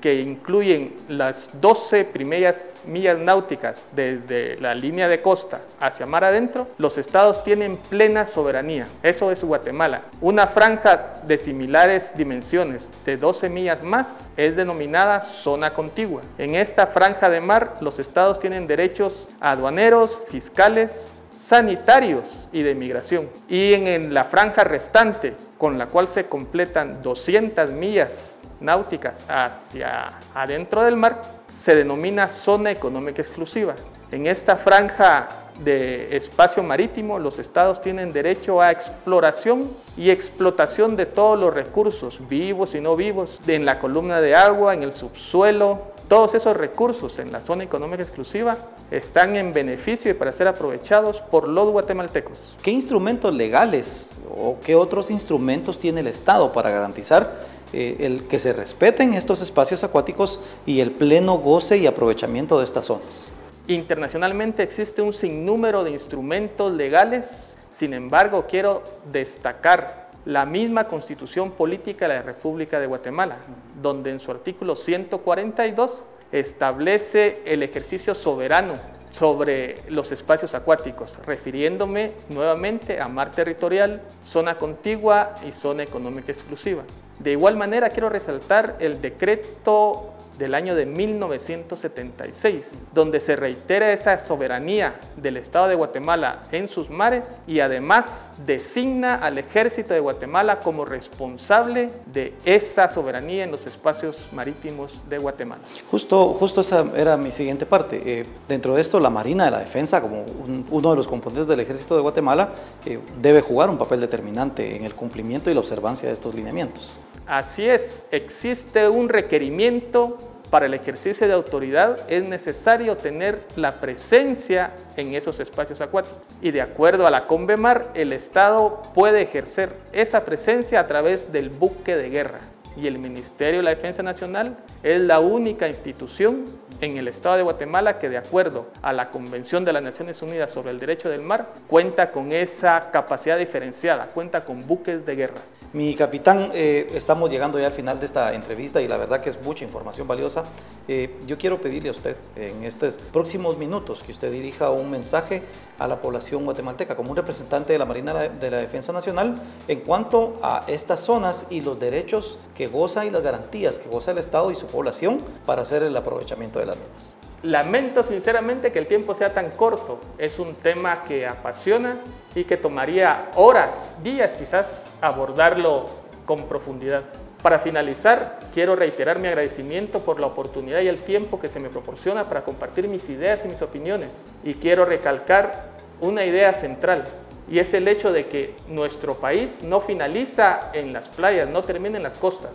que 0.00 0.20
incluyen 0.20 0.94
las 1.08 1.50
12 1.60 2.04
primeras 2.04 2.76
millas 2.86 3.18
náuticas 3.18 3.86
desde 3.92 4.60
la 4.60 4.74
línea 4.74 5.08
de 5.08 5.22
costa 5.22 5.60
hacia 5.80 6.06
mar 6.06 6.24
adentro, 6.24 6.68
los 6.78 6.98
estados 6.98 7.42
tienen 7.44 7.76
plena 7.76 8.26
soberanía. 8.26 8.86
Eso 9.02 9.30
es 9.30 9.42
Guatemala. 9.42 10.02
Una 10.20 10.46
franja 10.46 11.20
de 11.26 11.38
similares 11.38 12.12
dimensiones 12.16 12.90
de 13.04 13.16
12 13.16 13.48
millas 13.48 13.82
más 13.82 14.30
es 14.36 14.56
denominada 14.56 15.22
zona 15.22 15.72
contigua. 15.72 16.22
En 16.38 16.54
esta 16.54 16.86
franja 16.86 17.30
de 17.30 17.40
mar, 17.40 17.76
los 17.80 17.98
estados 17.98 18.38
tienen 18.38 18.66
derechos 18.66 19.28
aduaneros, 19.40 20.18
fiscales, 20.28 21.08
sanitarios 21.46 22.48
y 22.52 22.62
de 22.62 22.74
migración. 22.74 23.28
Y 23.48 23.74
en, 23.74 24.12
la 24.12 24.24
franja 24.24 24.64
restante, 24.64 25.34
con 25.58 25.78
la 25.78 25.86
cual 25.86 26.08
se 26.08 26.26
completan 26.26 27.02
200 27.02 27.70
millas 27.70 28.35
náuticas 28.60 29.24
hacia 29.28 30.12
adentro 30.34 30.82
del 30.84 30.96
mar 30.96 31.22
se 31.48 31.74
denomina 31.74 32.26
zona 32.26 32.70
económica 32.70 33.22
exclusiva. 33.22 33.74
En 34.12 34.26
esta 34.26 34.56
franja 34.56 35.28
de 35.64 36.16
espacio 36.16 36.62
marítimo, 36.62 37.18
los 37.18 37.38
estados 37.38 37.80
tienen 37.80 38.12
derecho 38.12 38.60
a 38.60 38.70
exploración 38.70 39.70
y 39.96 40.10
explotación 40.10 40.96
de 40.96 41.06
todos 41.06 41.38
los 41.38 41.52
recursos, 41.52 42.20
vivos 42.28 42.74
y 42.74 42.80
no 42.80 42.94
vivos, 42.94 43.40
en 43.46 43.64
la 43.64 43.78
columna 43.78 44.20
de 44.20 44.34
agua, 44.34 44.74
en 44.74 44.82
el 44.82 44.92
subsuelo. 44.92 45.94
Todos 46.08 46.34
esos 46.34 46.56
recursos 46.56 47.18
en 47.18 47.32
la 47.32 47.40
zona 47.40 47.64
económica 47.64 48.02
exclusiva 48.02 48.56
están 48.92 49.34
en 49.34 49.52
beneficio 49.52 50.08
y 50.08 50.14
para 50.14 50.30
ser 50.30 50.46
aprovechados 50.46 51.20
por 51.20 51.48
los 51.48 51.68
guatemaltecos. 51.70 52.56
¿Qué 52.62 52.70
instrumentos 52.70 53.34
legales 53.34 54.12
o 54.30 54.58
qué 54.64 54.76
otros 54.76 55.10
instrumentos 55.10 55.80
tiene 55.80 56.00
el 56.00 56.06
Estado 56.06 56.52
para 56.52 56.70
garantizar 56.70 57.55
eh, 57.72 57.96
el 58.00 58.24
que 58.28 58.38
se 58.38 58.52
respeten 58.52 59.14
estos 59.14 59.40
espacios 59.42 59.84
acuáticos 59.84 60.40
y 60.66 60.80
el 60.80 60.92
pleno 60.92 61.38
goce 61.38 61.78
y 61.78 61.86
aprovechamiento 61.86 62.58
de 62.58 62.64
estas 62.64 62.86
zonas. 62.86 63.32
Internacionalmente 63.68 64.62
existe 64.62 65.02
un 65.02 65.12
sinnúmero 65.12 65.82
de 65.82 65.90
instrumentos 65.90 66.72
legales, 66.72 67.56
sin 67.72 67.94
embargo 67.94 68.46
quiero 68.48 68.84
destacar 69.10 70.10
la 70.24 70.46
misma 70.46 70.88
constitución 70.88 71.52
política 71.52 72.08
de 72.08 72.14
la 72.14 72.22
República 72.22 72.78
de 72.80 72.86
Guatemala, 72.86 73.38
donde 73.80 74.10
en 74.10 74.20
su 74.20 74.30
artículo 74.30 74.76
142 74.76 76.02
establece 76.32 77.42
el 77.44 77.62
ejercicio 77.62 78.14
soberano 78.14 78.74
sobre 79.12 79.78
los 79.88 80.12
espacios 80.12 80.54
acuáticos, 80.54 81.18
refiriéndome 81.24 82.12
nuevamente 82.28 83.00
a 83.00 83.08
mar 83.08 83.30
territorial, 83.30 84.02
zona 84.26 84.58
contigua 84.58 85.34
y 85.46 85.52
zona 85.52 85.84
económica 85.84 86.32
exclusiva. 86.32 86.82
De 87.18 87.32
igual 87.32 87.56
manera, 87.56 87.90
quiero 87.90 88.08
resaltar 88.08 88.76
el 88.78 89.00
decreto 89.00 90.12
del 90.38 90.54
año 90.54 90.74
de 90.74 90.86
1976, 90.86 92.88
donde 92.92 93.20
se 93.20 93.36
reitera 93.36 93.92
esa 93.92 94.18
soberanía 94.18 95.00
del 95.16 95.36
Estado 95.36 95.68
de 95.68 95.74
Guatemala 95.74 96.42
en 96.52 96.68
sus 96.68 96.90
mares 96.90 97.40
y 97.46 97.60
además 97.60 98.32
designa 98.44 99.14
al 99.14 99.38
ejército 99.38 99.94
de 99.94 100.00
Guatemala 100.00 100.60
como 100.60 100.84
responsable 100.84 101.90
de 102.12 102.34
esa 102.44 102.88
soberanía 102.88 103.44
en 103.44 103.50
los 103.50 103.66
espacios 103.66 104.18
marítimos 104.32 104.92
de 105.08 105.18
Guatemala. 105.18 105.62
Justo, 105.90 106.34
justo 106.34 106.60
esa 106.60 106.84
era 106.94 107.16
mi 107.16 107.32
siguiente 107.32 107.66
parte. 107.66 108.02
Eh, 108.04 108.26
dentro 108.48 108.74
de 108.74 108.82
esto, 108.82 109.00
la 109.00 109.10
Marina 109.10 109.44
de 109.44 109.50
la 109.50 109.60
Defensa, 109.60 110.00
como 110.00 110.24
uno 110.70 110.90
de 110.90 110.96
los 110.96 111.06
componentes 111.06 111.48
del 111.48 111.60
ejército 111.60 111.96
de 111.96 112.02
Guatemala, 112.02 112.50
eh, 112.84 112.98
debe 113.20 113.40
jugar 113.40 113.70
un 113.70 113.78
papel 113.78 114.00
determinante 114.00 114.76
en 114.76 114.84
el 114.84 114.94
cumplimiento 114.94 115.50
y 115.50 115.54
la 115.54 115.60
observancia 115.60 116.08
de 116.08 116.14
estos 116.14 116.34
lineamientos. 116.34 116.98
Así 117.26 117.68
es, 117.68 118.02
existe 118.12 118.88
un 118.88 119.08
requerimiento 119.08 120.16
para 120.50 120.66
el 120.66 120.74
ejercicio 120.74 121.26
de 121.26 121.32
autoridad, 121.32 121.98
es 122.08 122.22
necesario 122.24 122.96
tener 122.96 123.40
la 123.56 123.74
presencia 123.80 124.70
en 124.96 125.14
esos 125.14 125.40
espacios 125.40 125.80
acuáticos. 125.80 126.18
Y 126.40 126.52
de 126.52 126.62
acuerdo 126.62 127.04
a 127.04 127.10
la 127.10 127.26
CONVEMAR, 127.26 127.90
el 127.94 128.12
Estado 128.12 128.80
puede 128.94 129.22
ejercer 129.22 129.70
esa 129.92 130.24
presencia 130.24 130.78
a 130.78 130.86
través 130.86 131.32
del 131.32 131.50
buque 131.50 131.96
de 131.96 132.10
guerra. 132.10 132.38
Y 132.76 132.86
el 132.86 132.98
Ministerio 132.98 133.58
de 133.58 133.64
la 133.64 133.70
Defensa 133.70 134.04
Nacional 134.04 134.56
es 134.84 135.00
la 135.00 135.18
única 135.18 135.68
institución 135.68 136.44
en 136.80 136.96
el 136.98 137.08
Estado 137.08 137.36
de 137.36 137.42
Guatemala 137.42 137.98
que 137.98 138.08
de 138.08 138.18
acuerdo 138.18 138.66
a 138.82 138.92
la 138.92 139.10
Convención 139.10 139.64
de 139.64 139.72
las 139.72 139.82
Naciones 139.82 140.20
Unidas 140.22 140.50
sobre 140.50 140.70
el 140.70 140.78
Derecho 140.78 141.08
del 141.08 141.22
Mar 141.22 141.48
cuenta 141.66 142.12
con 142.12 142.32
esa 142.32 142.90
capacidad 142.92 143.38
diferenciada, 143.38 144.06
cuenta 144.06 144.44
con 144.44 144.66
buques 144.66 145.04
de 145.06 145.16
guerra. 145.16 145.40
Mi 145.72 145.94
capitán, 145.94 146.52
eh, 146.54 146.90
estamos 146.94 147.30
llegando 147.30 147.58
ya 147.58 147.66
al 147.66 147.72
final 147.72 147.98
de 147.98 148.06
esta 148.06 148.32
entrevista 148.34 148.80
y 148.80 148.88
la 148.88 148.96
verdad 148.96 149.20
que 149.20 149.30
es 149.30 149.42
mucha 149.42 149.64
información 149.64 150.06
valiosa. 150.06 150.44
Eh, 150.88 151.18
yo 151.26 151.36
quiero 151.36 151.60
pedirle 151.60 151.88
a 151.88 151.92
usted 151.92 152.16
en 152.36 152.64
estos 152.64 152.96
próximos 153.12 153.58
minutos 153.58 154.02
que 154.02 154.12
usted 154.12 154.30
dirija 154.30 154.70
un 154.70 154.90
mensaje 154.90 155.42
a 155.78 155.86
la 155.86 156.00
población 156.00 156.44
guatemalteca 156.44 156.96
como 156.96 157.10
un 157.10 157.16
representante 157.16 157.72
de 157.72 157.78
la 157.78 157.84
Marina 157.84 158.14
de 158.14 158.50
la 158.50 158.58
Defensa 158.58 158.92
Nacional 158.92 159.42
en 159.68 159.80
cuanto 159.80 160.38
a 160.42 160.64
estas 160.68 161.00
zonas 161.00 161.46
y 161.50 161.60
los 161.60 161.78
derechos 161.78 162.38
que 162.54 162.68
goza 162.68 163.04
y 163.04 163.10
las 163.10 163.22
garantías 163.22 163.78
que 163.78 163.88
goza 163.88 164.12
el 164.12 164.18
Estado 164.18 164.50
y 164.50 164.54
su 164.54 164.66
población 164.66 165.18
para 165.44 165.62
hacer 165.62 165.82
el 165.82 165.96
aprovechamiento 165.96 166.58
de 166.58 166.66
las 166.66 166.76
minas. 166.76 167.25
Lamento 167.42 168.02
sinceramente 168.02 168.72
que 168.72 168.78
el 168.78 168.86
tiempo 168.86 169.14
sea 169.14 169.34
tan 169.34 169.50
corto. 169.50 170.00
Es 170.18 170.38
un 170.38 170.54
tema 170.54 171.02
que 171.04 171.26
apasiona 171.26 171.96
y 172.34 172.44
que 172.44 172.56
tomaría 172.56 173.30
horas, 173.34 173.90
días 174.02 174.32
quizás 174.32 174.94
abordarlo 175.00 175.86
con 176.24 176.44
profundidad. 176.44 177.02
Para 177.42 177.58
finalizar, 177.58 178.40
quiero 178.52 178.74
reiterar 178.74 179.18
mi 179.18 179.28
agradecimiento 179.28 180.00
por 180.00 180.18
la 180.18 180.26
oportunidad 180.26 180.80
y 180.80 180.88
el 180.88 180.98
tiempo 180.98 181.38
que 181.38 181.48
se 181.48 181.60
me 181.60 181.68
proporciona 181.68 182.24
para 182.24 182.42
compartir 182.42 182.88
mis 182.88 183.08
ideas 183.08 183.42
y 183.44 183.48
mis 183.48 183.62
opiniones. 183.62 184.08
Y 184.42 184.54
quiero 184.54 184.84
recalcar 184.84 185.76
una 186.00 186.24
idea 186.24 186.52
central, 186.54 187.04
y 187.48 187.60
es 187.60 187.72
el 187.74 187.86
hecho 187.86 188.12
de 188.12 188.26
que 188.26 188.56
nuestro 188.68 189.14
país 189.14 189.62
no 189.62 189.80
finaliza 189.80 190.70
en 190.72 190.92
las 190.92 191.08
playas, 191.08 191.48
no 191.48 191.62
termina 191.62 191.96
en 191.96 192.02
las 192.02 192.18
costas. 192.18 192.50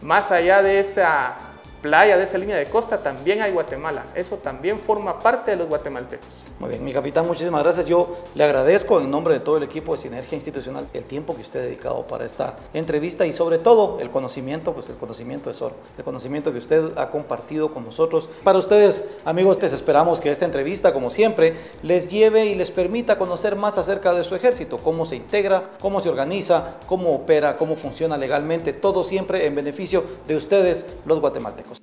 Más 0.00 0.32
allá 0.32 0.62
de 0.62 0.80
esa 0.80 1.36
playa, 1.82 2.16
de 2.16 2.24
esa 2.24 2.38
línea 2.38 2.56
de 2.56 2.66
costa, 2.66 3.02
también 3.02 3.42
hay 3.42 3.52
Guatemala. 3.52 4.04
Eso 4.14 4.38
también 4.38 4.80
forma 4.80 5.18
parte 5.18 5.50
de 5.50 5.58
los 5.58 5.68
guatemaltecos. 5.68 6.26
Muy 6.62 6.70
bien, 6.70 6.84
mi 6.84 6.92
capitán, 6.92 7.26
muchísimas 7.26 7.60
gracias. 7.64 7.86
Yo 7.86 8.18
le 8.36 8.44
agradezco 8.44 9.00
en 9.00 9.10
nombre 9.10 9.34
de 9.34 9.40
todo 9.40 9.56
el 9.56 9.64
equipo 9.64 9.90
de 9.90 9.98
Sinergia 9.98 10.36
Institucional 10.36 10.86
el 10.94 11.06
tiempo 11.06 11.34
que 11.34 11.40
usted 11.40 11.58
ha 11.58 11.62
dedicado 11.64 12.06
para 12.06 12.24
esta 12.24 12.54
entrevista 12.72 13.26
y 13.26 13.32
sobre 13.32 13.58
todo 13.58 13.98
el 13.98 14.10
conocimiento, 14.10 14.72
pues 14.72 14.88
el 14.88 14.94
conocimiento 14.94 15.50
es 15.50 15.60
oro, 15.60 15.74
el 15.98 16.04
conocimiento 16.04 16.52
que 16.52 16.58
usted 16.58 16.96
ha 16.96 17.10
compartido 17.10 17.74
con 17.74 17.84
nosotros. 17.84 18.30
Para 18.44 18.60
ustedes, 18.60 19.08
amigos, 19.24 19.60
les 19.60 19.72
esperamos 19.72 20.20
que 20.20 20.30
esta 20.30 20.44
entrevista, 20.44 20.92
como 20.92 21.10
siempre, 21.10 21.56
les 21.82 22.06
lleve 22.06 22.46
y 22.46 22.54
les 22.54 22.70
permita 22.70 23.18
conocer 23.18 23.56
más 23.56 23.76
acerca 23.76 24.14
de 24.14 24.22
su 24.22 24.36
ejército, 24.36 24.78
cómo 24.78 25.04
se 25.04 25.16
integra, 25.16 25.64
cómo 25.80 26.00
se 26.00 26.10
organiza, 26.10 26.76
cómo 26.86 27.12
opera, 27.12 27.56
cómo 27.56 27.74
funciona 27.74 28.16
legalmente, 28.16 28.72
todo 28.72 29.02
siempre 29.02 29.46
en 29.46 29.56
beneficio 29.56 30.04
de 30.28 30.36
ustedes, 30.36 30.86
los 31.06 31.18
guatemaltecos. 31.18 31.82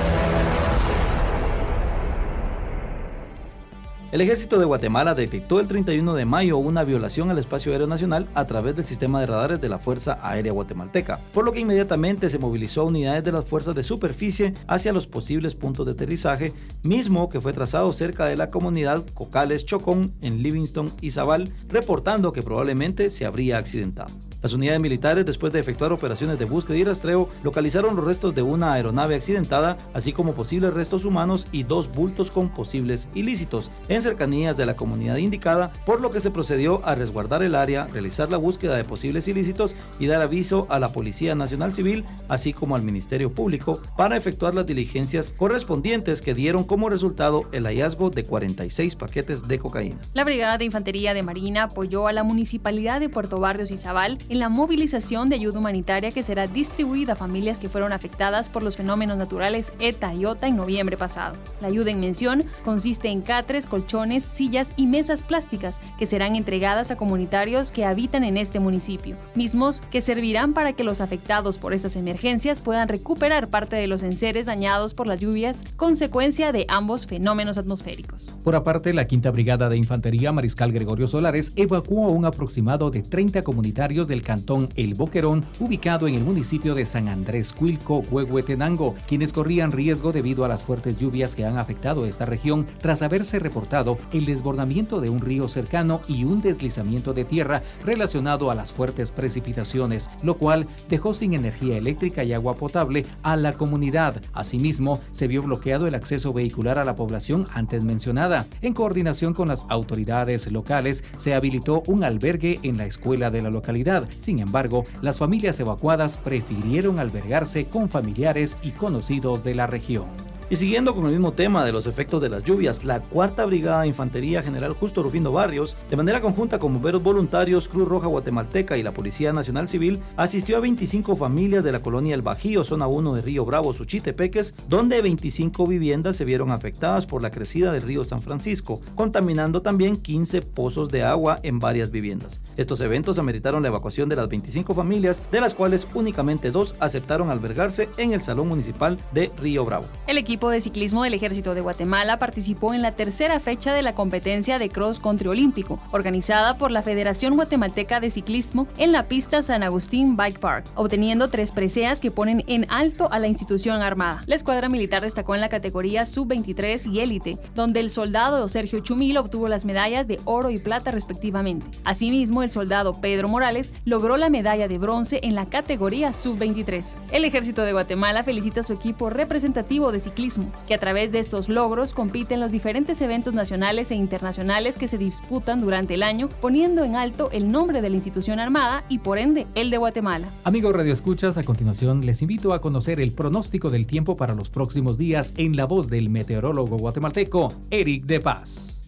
El 4.11 4.19
ejército 4.19 4.59
de 4.59 4.65
Guatemala 4.65 5.15
detectó 5.15 5.61
el 5.61 5.69
31 5.69 6.13
de 6.15 6.25
mayo 6.25 6.57
una 6.57 6.83
violación 6.83 7.31
al 7.31 7.37
espacio 7.37 7.71
aéreo 7.71 7.87
nacional 7.87 8.27
a 8.33 8.45
través 8.45 8.75
del 8.75 8.83
sistema 8.83 9.21
de 9.21 9.25
radares 9.25 9.61
de 9.61 9.69
la 9.69 9.79
Fuerza 9.79 10.19
Aérea 10.21 10.51
Guatemalteca, 10.51 11.17
por 11.33 11.45
lo 11.45 11.53
que 11.53 11.61
inmediatamente 11.61 12.29
se 12.29 12.37
movilizó 12.37 12.83
unidades 12.83 13.23
de 13.23 13.31
las 13.31 13.45
fuerzas 13.45 13.73
de 13.73 13.83
superficie 13.83 14.53
hacia 14.67 14.91
los 14.91 15.07
posibles 15.07 15.55
puntos 15.55 15.85
de 15.85 15.93
aterrizaje, 15.93 16.51
mismo 16.83 17.29
que 17.29 17.39
fue 17.39 17.53
trazado 17.53 17.93
cerca 17.93 18.25
de 18.25 18.35
la 18.35 18.49
comunidad 18.49 19.05
Cocales 19.13 19.65
Chocón 19.65 20.11
en 20.19 20.43
Livingston 20.43 20.91
y 20.99 21.11
Zabal, 21.11 21.49
reportando 21.69 22.33
que 22.33 22.43
probablemente 22.43 23.11
se 23.11 23.25
habría 23.25 23.59
accidentado. 23.59 24.11
Las 24.41 24.53
unidades 24.53 24.81
militares, 24.81 25.23
después 25.23 25.53
de 25.53 25.59
efectuar 25.59 25.91
operaciones 25.91 26.39
de 26.39 26.45
búsqueda 26.45 26.75
y 26.77 26.83
rastreo, 26.83 27.29
localizaron 27.43 27.95
los 27.95 28.03
restos 28.03 28.33
de 28.33 28.41
una 28.41 28.73
aeronave 28.73 29.13
accidentada, 29.13 29.77
así 29.93 30.13
como 30.13 30.33
posibles 30.33 30.73
restos 30.73 31.05
humanos 31.05 31.47
y 31.51 31.61
dos 31.61 31.91
bultos 31.91 32.31
con 32.31 32.49
posibles 32.49 33.07
ilícitos 33.13 33.69
en 33.87 34.01
cercanías 34.01 34.57
de 34.57 34.65
la 34.65 34.75
comunidad 34.75 35.17
indicada, 35.17 35.71
por 35.85 36.01
lo 36.01 36.09
que 36.09 36.19
se 36.19 36.31
procedió 36.31 36.83
a 36.83 36.95
resguardar 36.95 37.43
el 37.43 37.53
área, 37.53 37.85
realizar 37.85 38.31
la 38.31 38.37
búsqueda 38.37 38.75
de 38.75 38.83
posibles 38.83 39.27
ilícitos 39.27 39.75
y 39.99 40.07
dar 40.07 40.23
aviso 40.23 40.65
a 40.69 40.79
la 40.79 40.91
Policía 40.91 41.35
Nacional 41.35 41.71
Civil, 41.71 42.03
así 42.27 42.51
como 42.51 42.75
al 42.75 42.81
Ministerio 42.81 43.31
Público, 43.31 43.79
para 43.95 44.17
efectuar 44.17 44.55
las 44.55 44.65
diligencias 44.65 45.35
correspondientes 45.37 46.23
que 46.23 46.33
dieron 46.33 46.63
como 46.63 46.89
resultado 46.89 47.45
el 47.51 47.65
hallazgo 47.67 48.09
de 48.09 48.23
46 48.23 48.95
paquetes 48.95 49.47
de 49.47 49.59
cocaína. 49.59 49.99
La 50.13 50.23
Brigada 50.23 50.57
de 50.57 50.65
Infantería 50.65 51.13
de 51.13 51.21
Marina 51.21 51.63
apoyó 51.63 52.07
a 52.07 52.13
la 52.13 52.23
Municipalidad 52.23 52.99
de 52.99 53.09
Puerto 53.09 53.39
Barrios 53.39 53.69
y 53.69 53.77
Zabal 53.77 54.17
en 54.31 54.39
la 54.39 54.47
movilización 54.47 55.27
de 55.27 55.35
ayuda 55.35 55.59
humanitaria 55.59 56.11
que 56.11 56.23
será 56.23 56.47
distribuida 56.47 57.13
a 57.13 57.15
familias 57.17 57.59
que 57.59 57.67
fueron 57.67 57.91
afectadas 57.91 58.47
por 58.47 58.63
los 58.63 58.77
fenómenos 58.77 59.17
naturales 59.17 59.73
ETA 59.79 60.13
y 60.13 60.23
OTA 60.23 60.47
en 60.47 60.55
noviembre 60.55 60.95
pasado. 60.95 61.35
La 61.59 61.67
ayuda 61.67 61.91
en 61.91 61.99
mención 61.99 62.45
consiste 62.63 63.09
en 63.09 63.23
catres, 63.23 63.65
colchones, 63.65 64.23
sillas 64.23 64.71
y 64.77 64.87
mesas 64.87 65.21
plásticas 65.21 65.81
que 65.99 66.07
serán 66.07 66.37
entregadas 66.37 66.91
a 66.91 66.95
comunitarios 66.95 67.73
que 67.73 67.83
habitan 67.83 68.23
en 68.23 68.37
este 68.37 68.61
municipio, 68.61 69.17
mismos 69.35 69.81
que 69.91 69.99
servirán 69.99 70.53
para 70.53 70.71
que 70.71 70.85
los 70.85 71.01
afectados 71.01 71.57
por 71.57 71.73
estas 71.73 71.97
emergencias 71.97 72.61
puedan 72.61 72.87
recuperar 72.87 73.49
parte 73.49 73.75
de 73.75 73.87
los 73.87 74.01
enseres 74.01 74.45
dañados 74.45 74.93
por 74.93 75.07
las 75.07 75.19
lluvias, 75.19 75.65
consecuencia 75.75 76.53
de 76.53 76.65
ambos 76.69 77.05
fenómenos 77.05 77.57
atmosféricos. 77.57 78.31
Por 78.45 78.55
aparte, 78.55 78.93
la 78.93 79.07
Quinta 79.07 79.29
Brigada 79.29 79.67
de 79.67 79.75
Infantería 79.75 80.31
Mariscal 80.31 80.71
Gregorio 80.71 81.09
Solares 81.09 81.51
evacuó 81.57 82.05
a 82.07 82.11
un 82.11 82.23
aproximado 82.23 82.91
de 82.91 83.01
30 83.01 83.41
comunitarios 83.41 84.07
del 84.07 84.20
cantón 84.23 84.69
El 84.75 84.95
Boquerón, 84.95 85.45
ubicado 85.59 86.07
en 86.07 86.15
el 86.15 86.23
municipio 86.23 86.75
de 86.75 86.85
San 86.85 87.07
Andrés 87.07 87.53
Cuilco, 87.53 88.03
Huehuetenango, 88.11 88.95
quienes 89.07 89.33
corrían 89.33 89.71
riesgo 89.71 90.11
debido 90.11 90.45
a 90.45 90.47
las 90.47 90.63
fuertes 90.63 90.97
lluvias 90.97 91.35
que 91.35 91.45
han 91.45 91.57
afectado 91.57 92.05
esta 92.05 92.25
región 92.25 92.65
tras 92.79 93.01
haberse 93.01 93.39
reportado 93.39 93.97
el 94.13 94.25
desbordamiento 94.25 95.01
de 95.01 95.09
un 95.09 95.21
río 95.21 95.47
cercano 95.47 96.01
y 96.07 96.23
un 96.23 96.41
deslizamiento 96.41 97.13
de 97.13 97.25
tierra 97.25 97.63
relacionado 97.83 98.51
a 98.51 98.55
las 98.55 98.71
fuertes 98.71 99.11
precipitaciones, 99.11 100.09
lo 100.23 100.37
cual 100.37 100.67
dejó 100.89 101.13
sin 101.13 101.33
energía 101.33 101.77
eléctrica 101.77 102.23
y 102.23 102.33
agua 102.33 102.55
potable 102.55 103.05
a 103.23 103.35
la 103.35 103.53
comunidad. 103.53 104.21
Asimismo, 104.33 104.99
se 105.11 105.27
vio 105.27 105.43
bloqueado 105.43 105.87
el 105.87 105.95
acceso 105.95 106.33
vehicular 106.33 106.77
a 106.77 106.85
la 106.85 106.95
población 106.95 107.47
antes 107.53 107.83
mencionada. 107.83 108.47
En 108.61 108.73
coordinación 108.73 109.33
con 109.33 109.47
las 109.47 109.65
autoridades 109.69 110.51
locales, 110.51 111.03
se 111.15 111.33
habilitó 111.33 111.83
un 111.87 112.03
albergue 112.03 112.59
en 112.63 112.77
la 112.77 112.85
escuela 112.85 113.31
de 113.31 113.41
la 113.41 113.49
localidad. 113.49 114.07
Sin 114.17 114.39
embargo, 114.39 114.83
las 115.01 115.19
familias 115.19 115.59
evacuadas 115.59 116.17
prefirieron 116.17 116.99
albergarse 116.99 117.65
con 117.65 117.89
familiares 117.89 118.57
y 118.61 118.71
conocidos 118.71 119.43
de 119.43 119.55
la 119.55 119.67
región. 119.67 120.30
Y 120.51 120.57
siguiendo 120.57 120.93
con 120.93 121.05
el 121.05 121.11
mismo 121.11 121.31
tema 121.31 121.63
de 121.63 121.71
los 121.71 121.87
efectos 121.87 122.21
de 122.21 122.27
las 122.27 122.43
lluvias, 122.43 122.83
la 122.83 122.99
Cuarta 122.99 123.45
Brigada 123.45 123.83
de 123.83 123.87
Infantería 123.87 124.43
General 124.43 124.73
Justo 124.73 125.01
Rufino 125.01 125.31
Barrios, 125.31 125.77
de 125.89 125.95
manera 125.95 126.19
conjunta 126.19 126.59
con 126.59 126.73
bomberos 126.73 127.01
voluntarios, 127.01 127.69
Cruz 127.69 127.87
Roja 127.87 128.07
Guatemalteca 128.07 128.77
y 128.77 128.83
la 128.83 128.93
Policía 128.93 129.31
Nacional 129.31 129.69
Civil, 129.69 130.01
asistió 130.17 130.57
a 130.57 130.59
25 130.59 131.15
familias 131.15 131.63
de 131.63 131.71
la 131.71 131.81
colonia 131.81 132.15
El 132.15 132.21
Bajío, 132.21 132.65
zona 132.65 132.87
1 132.87 133.13
de 133.13 133.21
Río 133.21 133.45
Bravo, 133.45 133.71
Suchitepeques, 133.71 134.53
donde 134.67 135.01
25 135.01 135.65
viviendas 135.67 136.17
se 136.17 136.25
vieron 136.25 136.51
afectadas 136.51 137.05
por 137.05 137.21
la 137.21 137.31
crecida 137.31 137.71
del 137.71 137.83
río 137.83 138.03
San 138.03 138.21
Francisco, 138.21 138.81
contaminando 138.93 139.61
también 139.61 139.95
15 139.95 140.41
pozos 140.41 140.91
de 140.91 141.03
agua 141.03 141.39
en 141.43 141.59
varias 141.59 141.91
viviendas. 141.91 142.41
Estos 142.57 142.81
eventos 142.81 143.19
ameritaron 143.19 143.61
la 143.61 143.69
evacuación 143.69 144.09
de 144.09 144.17
las 144.17 144.27
25 144.27 144.75
familias, 144.75 145.21
de 145.31 145.39
las 145.39 145.55
cuales 145.55 145.87
únicamente 145.93 146.51
dos 146.51 146.75
aceptaron 146.81 147.29
albergarse 147.29 147.87
en 147.95 148.11
el 148.11 148.21
Salón 148.21 148.49
Municipal 148.49 148.99
de 149.13 149.31
Río 149.37 149.63
Bravo. 149.63 149.85
El 150.07 150.17
equipo 150.17 150.40
de 150.49 150.61
ciclismo 150.61 151.03
del 151.03 151.13
Ejército 151.13 151.53
de 151.53 151.61
Guatemala 151.61 152.17
participó 152.17 152.73
en 152.73 152.81
la 152.81 152.93
tercera 152.93 153.39
fecha 153.39 153.73
de 153.73 153.83
la 153.83 153.93
competencia 153.93 154.57
de 154.57 154.69
cross 154.69 154.99
country 154.99 155.27
olímpico, 155.29 155.79
organizada 155.91 156.57
por 156.57 156.71
la 156.71 156.81
Federación 156.81 157.35
Guatemalteca 157.35 157.99
de 157.99 158.09
Ciclismo 158.09 158.67
en 158.77 158.91
la 158.91 159.07
pista 159.07 159.43
San 159.43 159.61
Agustín 159.63 160.17
Bike 160.17 160.39
Park, 160.39 160.65
obteniendo 160.75 161.29
tres 161.29 161.51
preseas 161.51 162.01
que 162.01 162.11
ponen 162.11 162.43
en 162.47 162.65
alto 162.69 163.11
a 163.11 163.19
la 163.19 163.27
institución 163.27 163.81
armada. 163.81 164.23
La 164.25 164.35
escuadra 164.35 164.69
militar 164.69 165.03
destacó 165.03 165.35
en 165.35 165.41
la 165.41 165.49
categoría 165.49 166.05
sub-23 166.05 166.91
y 166.91 166.99
élite, 166.99 167.37
donde 167.53 167.79
el 167.79 167.89
soldado 167.89 168.47
Sergio 168.49 168.79
Chumil 168.79 169.17
obtuvo 169.17 169.47
las 169.47 169.65
medallas 169.65 170.07
de 170.07 170.19
oro 170.25 170.49
y 170.49 170.57
plata 170.57 170.91
respectivamente. 170.91 171.65
Asimismo, 171.83 172.41
el 172.41 172.51
soldado 172.51 172.99
Pedro 172.99 173.27
Morales 173.27 173.73
logró 173.85 174.17
la 174.17 174.29
medalla 174.29 174.67
de 174.67 174.77
bronce 174.77 175.19
en 175.23 175.35
la 175.35 175.47
categoría 175.47 176.13
sub-23. 176.13 176.97
El 177.11 177.25
Ejército 177.25 177.63
de 177.63 177.73
Guatemala 177.73 178.23
felicita 178.23 178.61
a 178.61 178.63
su 178.63 178.73
equipo 178.73 179.09
representativo 179.09 179.91
de 179.91 179.99
ciclismo 179.99 180.30
que 180.67 180.73
a 180.73 180.79
través 180.79 181.11
de 181.11 181.19
estos 181.19 181.49
logros 181.49 181.93
compiten 181.93 182.39
los 182.39 182.51
diferentes 182.51 183.01
eventos 183.01 183.33
nacionales 183.33 183.91
e 183.91 183.95
internacionales 183.95 184.77
que 184.77 184.87
se 184.87 184.97
disputan 184.97 185.61
durante 185.61 185.95
el 185.95 186.03
año, 186.03 186.29
poniendo 186.41 186.83
en 186.83 186.95
alto 186.95 187.29
el 187.31 187.51
nombre 187.51 187.81
de 187.81 187.89
la 187.89 187.95
institución 187.95 188.39
armada 188.39 188.83
y 188.89 188.99
por 188.99 189.17
ende 189.17 189.47
el 189.55 189.69
de 189.69 189.77
Guatemala. 189.77 190.27
Amigos 190.43 190.75
Radio 190.75 190.93
Escuchas, 190.93 191.37
a 191.37 191.43
continuación 191.43 192.05
les 192.05 192.21
invito 192.21 192.53
a 192.53 192.61
conocer 192.61 192.99
el 193.01 193.13
pronóstico 193.13 193.69
del 193.69 193.85
tiempo 193.85 194.17
para 194.17 194.35
los 194.35 194.49
próximos 194.49 194.97
días 194.97 195.33
en 195.37 195.55
la 195.55 195.65
voz 195.65 195.89
del 195.89 196.09
meteorólogo 196.09 196.77
guatemalteco 196.77 197.53
Eric 197.69 198.05
de 198.05 198.19
Paz. 198.19 198.80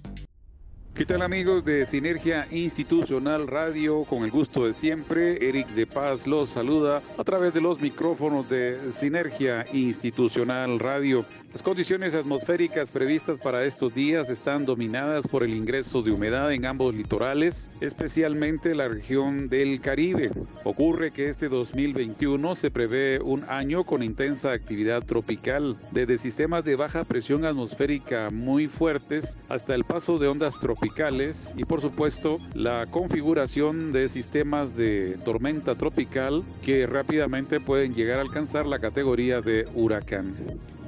¿Qué 0.93 1.07
tal 1.07 1.23
amigos 1.23 1.65
de 1.65 1.87
Sinergia 1.87 2.47
Institucional 2.51 3.47
Radio? 3.47 4.03
Con 4.03 4.23
el 4.23 4.29
gusto 4.29 4.67
de 4.67 4.75
siempre, 4.75 5.49
Eric 5.49 5.69
de 5.69 5.87
Paz 5.87 6.27
los 6.27 6.51
saluda 6.51 7.01
a 7.17 7.23
través 7.23 7.51
de 7.55 7.61
los 7.61 7.81
micrófonos 7.81 8.47
de 8.47 8.91
Sinergia 8.91 9.65
Institucional 9.73 10.77
Radio. 10.77 11.25
Las 11.53 11.61
condiciones 11.61 12.15
atmosféricas 12.15 12.89
previstas 12.89 13.37
para 13.37 13.63
estos 13.63 13.93
días 13.93 14.31
están 14.31 14.65
dominadas 14.65 15.27
por 15.27 15.43
el 15.43 15.53
ingreso 15.53 16.01
de 16.01 16.09
humedad 16.09 16.51
en 16.51 16.65
ambos 16.65 16.95
litorales, 16.95 17.69
especialmente 17.79 18.73
la 18.73 18.87
región 18.87 19.49
del 19.49 19.79
Caribe. 19.79 20.31
Ocurre 20.63 21.11
que 21.11 21.29
este 21.29 21.49
2021 21.49 22.55
se 22.55 22.71
prevé 22.71 23.19
un 23.19 23.43
año 23.43 23.83
con 23.83 24.01
intensa 24.01 24.51
actividad 24.51 25.03
tropical, 25.03 25.77
desde 25.91 26.17
sistemas 26.17 26.65
de 26.65 26.75
baja 26.75 27.03
presión 27.03 27.45
atmosférica 27.45 28.31
muy 28.31 28.65
fuertes 28.65 29.37
hasta 29.47 29.75
el 29.75 29.83
paso 29.83 30.17
de 30.17 30.29
ondas 30.29 30.59
tropicales 30.59 31.53
y 31.55 31.65
por 31.65 31.81
supuesto 31.81 32.39
la 32.55 32.87
configuración 32.87 33.91
de 33.91 34.09
sistemas 34.09 34.75
de 34.75 35.19
tormenta 35.23 35.75
tropical 35.75 36.43
que 36.65 36.87
rápidamente 36.87 37.59
pueden 37.59 37.93
llegar 37.93 38.17
a 38.17 38.23
alcanzar 38.23 38.65
la 38.65 38.79
categoría 38.79 39.39
de 39.41 39.67
huracán. 39.75 40.33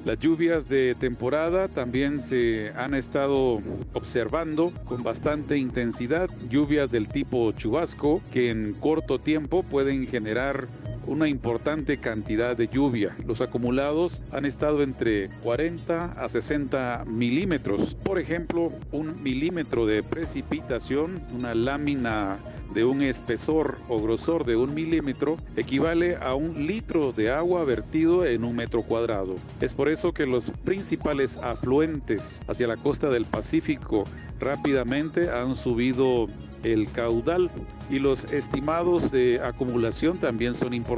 Las 0.06 0.20
lluvias 0.20 0.70
de 0.70 0.94
temporada 0.94 1.68
también 1.68 2.20
se 2.20 2.72
han 2.76 2.94
estado 2.94 3.60
observando 3.94 4.72
con 4.86 5.02
bastante 5.02 5.58
intensidad, 5.58 6.30
lluvias 6.48 6.92
del 6.92 7.08
tipo 7.08 7.52
chubasco 7.54 8.22
que 8.32 8.52
en 8.52 8.76
corto 8.76 9.18
tiempo 9.18 9.64
pueden 9.64 10.06
generar 10.06 10.68
una 11.08 11.28
importante 11.28 11.98
cantidad 11.98 12.56
de 12.58 12.68
lluvia. 12.68 13.16
Los 13.26 13.42
acumulados 13.42 14.22
han 14.32 14.46
estado 14.46 14.84
entre 14.84 15.30
40 15.42 16.06
a 16.06 16.30
60 16.30 17.04
milímetros. 17.06 17.96
Por 17.96 18.20
ejemplo, 18.20 18.72
un 18.92 19.22
milímetro 19.22 19.86
de 19.86 20.04
precipitación, 20.04 21.22
una 21.34 21.54
lámina 21.54 22.40
de 22.74 22.84
un 22.84 23.02
espesor 23.02 23.78
o 23.88 24.02
grosor 24.02 24.46
de 24.46 24.56
un 24.56 24.74
milímetro 24.74 25.38
equivale 25.56 26.18
a 26.18 26.36
un 26.36 26.68
litro 26.68 27.12
de 27.12 27.32
agua 27.32 27.64
vertido 27.64 28.26
en 28.26 28.44
un 28.44 28.56
metro 28.56 28.84
cuadrado. 28.84 29.36
Es 29.62 29.74
por 29.74 29.90
eso 29.90 30.14
que 30.14 30.26
los 30.26 30.52
principales 30.64 31.38
afluentes 31.38 32.42
hacia 32.48 32.68
la 32.68 32.78
costa 32.78 33.10
del 33.10 33.26
Pacífico 33.26 34.06
rápidamente 34.40 35.30
han 35.30 35.56
subido 35.56 36.28
el 36.64 36.92
caudal 36.92 37.50
y 37.90 38.00
los 38.00 38.26
estimados 38.26 39.12
de 39.12 39.40
acumulación 39.42 40.18
también 40.18 40.54
son 40.54 40.74
importantes. 40.74 40.95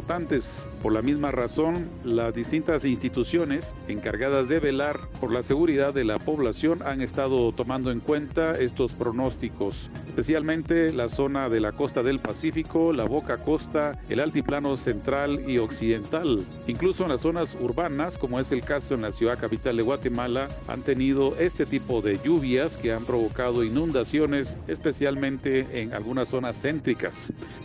Por 0.82 0.94
la 0.94 1.02
misma 1.02 1.32
razón, 1.32 1.90
las 2.04 2.34
distintas 2.34 2.86
instituciones 2.86 3.76
encargadas 3.88 4.48
de 4.48 4.60
velar 4.60 5.00
por 5.20 5.32
la 5.32 5.44
seguridad 5.44 5.94
de 5.94 6.06
la 6.06 6.18
población 6.18 6.80
han 6.86 7.02
estado 7.02 7.52
tomando 7.52 7.92
en 7.92 8.00
cuenta 8.00 8.58
estos 8.60 8.94
pronósticos, 8.94 9.90
especialmente 10.06 10.94
la 10.94 11.10
zona 11.10 11.50
de 11.50 11.60
la 11.60 11.74
costa 11.74 12.04
del 12.04 12.20
Pacífico, 12.20 12.94
la 12.94 13.04
boca 13.04 13.38
costa, 13.38 14.00
el 14.10 14.20
altiplano 14.20 14.78
central 14.78 15.50
y 15.50 15.58
occidental. 15.58 16.46
Incluso 16.68 17.04
en 17.04 17.10
las 17.10 17.22
zonas 17.22 17.58
urbanas, 17.60 18.18
como 18.18 18.40
es 18.40 18.52
el 18.52 18.62
caso 18.62 18.94
en 18.94 19.02
la 19.02 19.12
ciudad 19.12 19.40
capital 19.40 19.78
de 19.78 19.84
Guatemala, 19.84 20.48
han 20.68 20.82
tenido 20.82 21.36
este 21.38 21.66
tipo 21.66 22.02
de 22.02 22.20
lluvias 22.24 22.78
que 22.78 22.94
han 22.94 23.06
provocado 23.06 23.64
inundaciones, 23.64 24.58
especialmente 24.68 25.82
en 25.82 25.94
algunas 25.94 26.30
zonas 26.30 26.56
centrales 26.56 26.78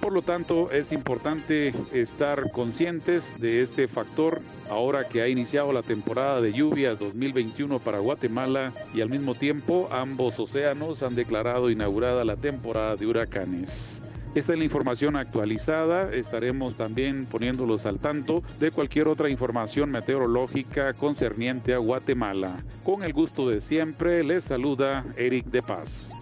por 0.00 0.12
lo 0.12 0.22
tanto, 0.22 0.70
es 0.70 0.90
importante 0.90 1.72
estar 1.92 2.21
conscientes 2.52 3.40
de 3.40 3.62
este 3.62 3.88
factor 3.88 4.40
ahora 4.70 5.08
que 5.08 5.22
ha 5.22 5.28
iniciado 5.28 5.72
la 5.72 5.82
temporada 5.82 6.40
de 6.40 6.52
lluvias 6.52 6.98
2021 6.98 7.80
para 7.80 7.98
Guatemala 7.98 8.72
y 8.94 9.00
al 9.00 9.10
mismo 9.10 9.34
tiempo 9.34 9.88
ambos 9.90 10.38
océanos 10.38 11.02
han 11.02 11.16
declarado 11.16 11.68
inaugurada 11.68 12.24
la 12.24 12.36
temporada 12.36 12.94
de 12.94 13.06
huracanes. 13.06 14.00
Esta 14.36 14.52
es 14.52 14.58
la 14.58 14.64
información 14.64 15.16
actualizada. 15.16 16.14
Estaremos 16.14 16.76
también 16.76 17.26
poniéndolos 17.26 17.86
al 17.86 17.98
tanto 17.98 18.42
de 18.60 18.70
cualquier 18.70 19.08
otra 19.08 19.28
información 19.28 19.90
meteorológica 19.90 20.94
concerniente 20.94 21.74
a 21.74 21.78
Guatemala. 21.78 22.62
Con 22.84 23.02
el 23.02 23.12
gusto 23.12 23.48
de 23.48 23.60
siempre, 23.60 24.22
les 24.22 24.44
saluda 24.44 25.04
Eric 25.16 25.46
de 25.46 25.62
Paz. 25.62 26.21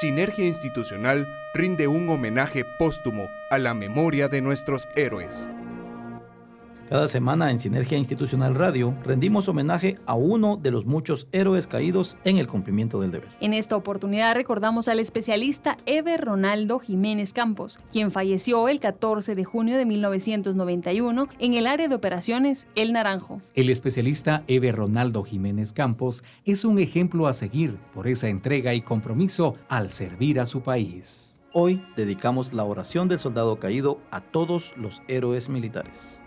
Sinergia 0.00 0.46
Institucional 0.46 1.26
rinde 1.52 1.88
un 1.88 2.08
homenaje 2.08 2.64
póstumo 2.64 3.32
a 3.50 3.58
la 3.58 3.74
memoria 3.74 4.28
de 4.28 4.40
nuestros 4.40 4.86
héroes. 4.94 5.48
Cada 6.88 7.06
semana 7.06 7.50
en 7.50 7.58
Sinergia 7.58 7.98
Institucional 7.98 8.54
Radio 8.54 8.94
rendimos 9.04 9.46
homenaje 9.46 9.98
a 10.06 10.14
uno 10.14 10.56
de 10.56 10.70
los 10.70 10.86
muchos 10.86 11.28
héroes 11.32 11.66
caídos 11.66 12.16
en 12.24 12.38
el 12.38 12.46
cumplimiento 12.46 12.98
del 12.98 13.10
deber. 13.10 13.28
En 13.40 13.52
esta 13.52 13.76
oportunidad 13.76 14.34
recordamos 14.34 14.88
al 14.88 14.98
especialista 14.98 15.76
Eber 15.84 16.24
Ronaldo 16.24 16.78
Jiménez 16.78 17.34
Campos, 17.34 17.78
quien 17.92 18.10
falleció 18.10 18.70
el 18.70 18.80
14 18.80 19.34
de 19.34 19.44
junio 19.44 19.76
de 19.76 19.84
1991 19.84 21.28
en 21.38 21.54
el 21.54 21.66
área 21.66 21.88
de 21.88 21.94
operaciones 21.94 22.68
El 22.74 22.94
Naranjo. 22.94 23.42
El 23.54 23.68
especialista 23.68 24.44
Eber 24.46 24.74
Ronaldo 24.74 25.24
Jiménez 25.24 25.74
Campos 25.74 26.24
es 26.46 26.64
un 26.64 26.78
ejemplo 26.78 27.26
a 27.26 27.34
seguir 27.34 27.76
por 27.92 28.08
esa 28.08 28.28
entrega 28.28 28.72
y 28.72 28.80
compromiso 28.80 29.56
al 29.68 29.90
servir 29.90 30.40
a 30.40 30.46
su 30.46 30.62
país. 30.62 31.42
Hoy 31.52 31.84
dedicamos 31.96 32.54
la 32.54 32.64
oración 32.64 33.08
del 33.08 33.18
soldado 33.18 33.58
caído 33.58 34.00
a 34.10 34.22
todos 34.22 34.72
los 34.78 35.02
héroes 35.06 35.50
militares. 35.50 36.22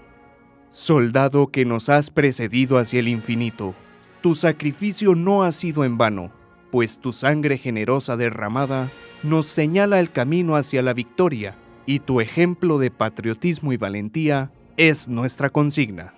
Soldado 0.71 1.47
que 1.47 1.65
nos 1.65 1.89
has 1.89 2.09
precedido 2.09 2.77
hacia 2.77 3.01
el 3.01 3.09
infinito, 3.09 3.75
tu 4.21 4.35
sacrificio 4.35 5.15
no 5.15 5.43
ha 5.43 5.51
sido 5.51 5.83
en 5.83 5.97
vano, 5.97 6.31
pues 6.71 6.97
tu 6.97 7.11
sangre 7.11 7.57
generosa 7.57 8.15
derramada 8.15 8.89
nos 9.21 9.47
señala 9.47 9.99
el 9.99 10.11
camino 10.11 10.55
hacia 10.55 10.81
la 10.81 10.93
victoria 10.93 11.55
y 11.85 11.99
tu 11.99 12.21
ejemplo 12.21 12.77
de 12.77 12.89
patriotismo 12.89 13.73
y 13.73 13.77
valentía 13.77 14.51
es 14.77 15.09
nuestra 15.09 15.49
consigna. 15.49 16.13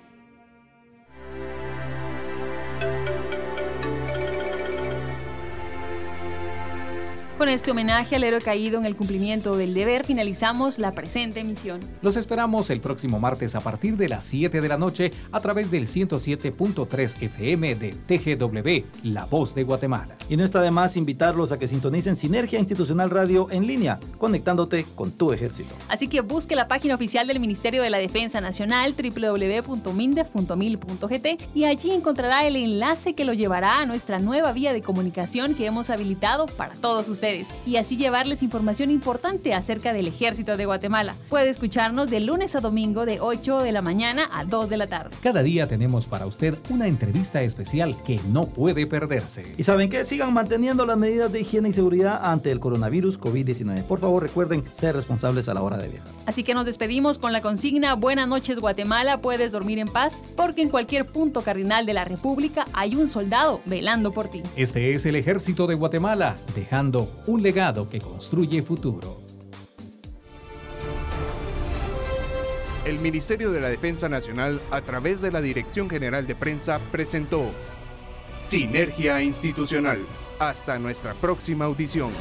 Con 7.43 7.49
este 7.49 7.71
homenaje 7.71 8.15
al 8.15 8.23
héroe 8.23 8.39
caído 8.39 8.79
en 8.79 8.85
el 8.85 8.95
cumplimiento 8.95 9.57
del 9.57 9.73
deber, 9.73 10.05
finalizamos 10.05 10.79
la 10.79 10.93
presente 10.93 11.41
emisión. 11.41 11.81
Los 12.01 12.15
esperamos 12.15 12.69
el 12.69 12.79
próximo 12.79 13.19
martes 13.19 13.53
a 13.55 13.59
partir 13.59 13.97
de 13.97 14.07
las 14.07 14.23
7 14.23 14.61
de 14.61 14.67
la 14.69 14.77
noche 14.77 15.11
a 15.29 15.41
través 15.41 15.69
del 15.69 15.87
107.3 15.87 17.21
FM 17.21 17.75
de 17.75 17.91
TGW, 17.91 18.85
La 19.03 19.25
Voz 19.25 19.53
de 19.55 19.65
Guatemala. 19.65 20.15
Y 20.29 20.37
no 20.37 20.45
está 20.45 20.61
de 20.61 20.71
más 20.71 20.95
invitarlos 20.95 21.51
a 21.51 21.59
que 21.59 21.67
sintonicen 21.67 22.15
Sinergia 22.15 22.59
Institucional 22.59 23.09
Radio 23.09 23.49
en 23.51 23.67
línea, 23.67 23.99
conectándote 24.19 24.85
con 24.95 25.11
tu 25.11 25.33
ejército. 25.33 25.75
Así 25.89 26.07
que 26.07 26.21
busque 26.21 26.55
la 26.55 26.69
página 26.69 26.95
oficial 26.95 27.27
del 27.27 27.41
Ministerio 27.41 27.81
de 27.81 27.89
la 27.89 27.97
Defensa 27.97 28.39
Nacional, 28.39 28.95
www.mindef.mil.gt, 28.95 31.27
y 31.53 31.65
allí 31.65 31.91
encontrará 31.91 32.47
el 32.47 32.55
enlace 32.55 33.15
que 33.15 33.25
lo 33.25 33.33
llevará 33.33 33.81
a 33.81 33.85
nuestra 33.85 34.19
nueva 34.19 34.53
vía 34.53 34.71
de 34.71 34.81
comunicación 34.81 35.55
que 35.55 35.65
hemos 35.65 35.89
habilitado 35.89 36.45
para 36.45 36.73
todos 36.75 37.09
ustedes 37.09 37.32
y 37.65 37.77
así 37.77 37.97
llevarles 37.97 38.43
información 38.43 38.91
importante 38.91 39.53
acerca 39.53 39.93
del 39.93 40.07
ejército 40.07 40.57
de 40.57 40.65
Guatemala. 40.65 41.15
Puede 41.29 41.49
escucharnos 41.49 42.09
de 42.09 42.19
lunes 42.19 42.55
a 42.55 42.61
domingo 42.61 43.05
de 43.05 43.19
8 43.19 43.59
de 43.59 43.71
la 43.71 43.81
mañana 43.81 44.29
a 44.31 44.45
2 44.45 44.69
de 44.69 44.77
la 44.77 44.87
tarde. 44.87 45.15
Cada 45.21 45.43
día 45.43 45.67
tenemos 45.67 46.07
para 46.07 46.25
usted 46.25 46.57
una 46.69 46.87
entrevista 46.87 47.41
especial 47.41 47.95
que 48.03 48.19
no 48.29 48.45
puede 48.45 48.85
perderse. 48.87 49.55
¿Y 49.57 49.63
saben 49.63 49.89
qué? 49.89 50.05
Sigan 50.05 50.33
manteniendo 50.33 50.85
las 50.85 50.97
medidas 50.97 51.31
de 51.31 51.41
higiene 51.41 51.69
y 51.69 51.73
seguridad 51.73 52.19
ante 52.23 52.51
el 52.51 52.59
coronavirus 52.59 53.19
COVID-19. 53.19 53.83
Por 53.83 53.99
favor, 53.99 54.23
recuerden 54.23 54.63
ser 54.71 54.95
responsables 54.95 55.49
a 55.49 55.53
la 55.53 55.61
hora 55.61 55.77
de 55.77 55.89
viajar. 55.89 56.11
Así 56.25 56.43
que 56.43 56.53
nos 56.53 56.65
despedimos 56.65 57.17
con 57.17 57.31
la 57.31 57.41
consigna 57.41 57.95
Buenas 57.95 58.27
noches 58.27 58.59
Guatemala, 58.59 59.21
puedes 59.21 59.51
dormir 59.51 59.79
en 59.79 59.87
paz, 59.87 60.23
porque 60.35 60.61
en 60.61 60.69
cualquier 60.69 61.05
punto 61.05 61.41
cardinal 61.41 61.85
de 61.85 61.93
la 61.93 62.05
República 62.05 62.65
hay 62.73 62.95
un 62.95 63.07
soldado 63.07 63.61
velando 63.65 64.11
por 64.11 64.27
ti. 64.27 64.43
Este 64.55 64.93
es 64.93 65.05
el 65.05 65.15
ejército 65.15 65.67
de 65.67 65.75
Guatemala, 65.75 66.35
dejando 66.55 67.09
un 67.25 67.41
legado 67.41 67.87
que 67.87 67.99
construye 67.99 68.61
futuro. 68.61 69.21
El 72.85 72.99
Ministerio 72.99 73.51
de 73.51 73.61
la 73.61 73.69
Defensa 73.69 74.09
Nacional, 74.09 74.59
a 74.69 74.81
través 74.81 75.21
de 75.21 75.31
la 75.31 75.41
Dirección 75.41 75.89
General 75.89 76.27
de 76.27 76.35
Prensa, 76.35 76.79
presentó 76.91 77.45
Sinergia 78.39 79.21
Institucional. 79.21 80.05
Hasta 80.37 80.77
nuestra 80.79 81.13
próxima 81.13 81.63
audición. 81.63 82.11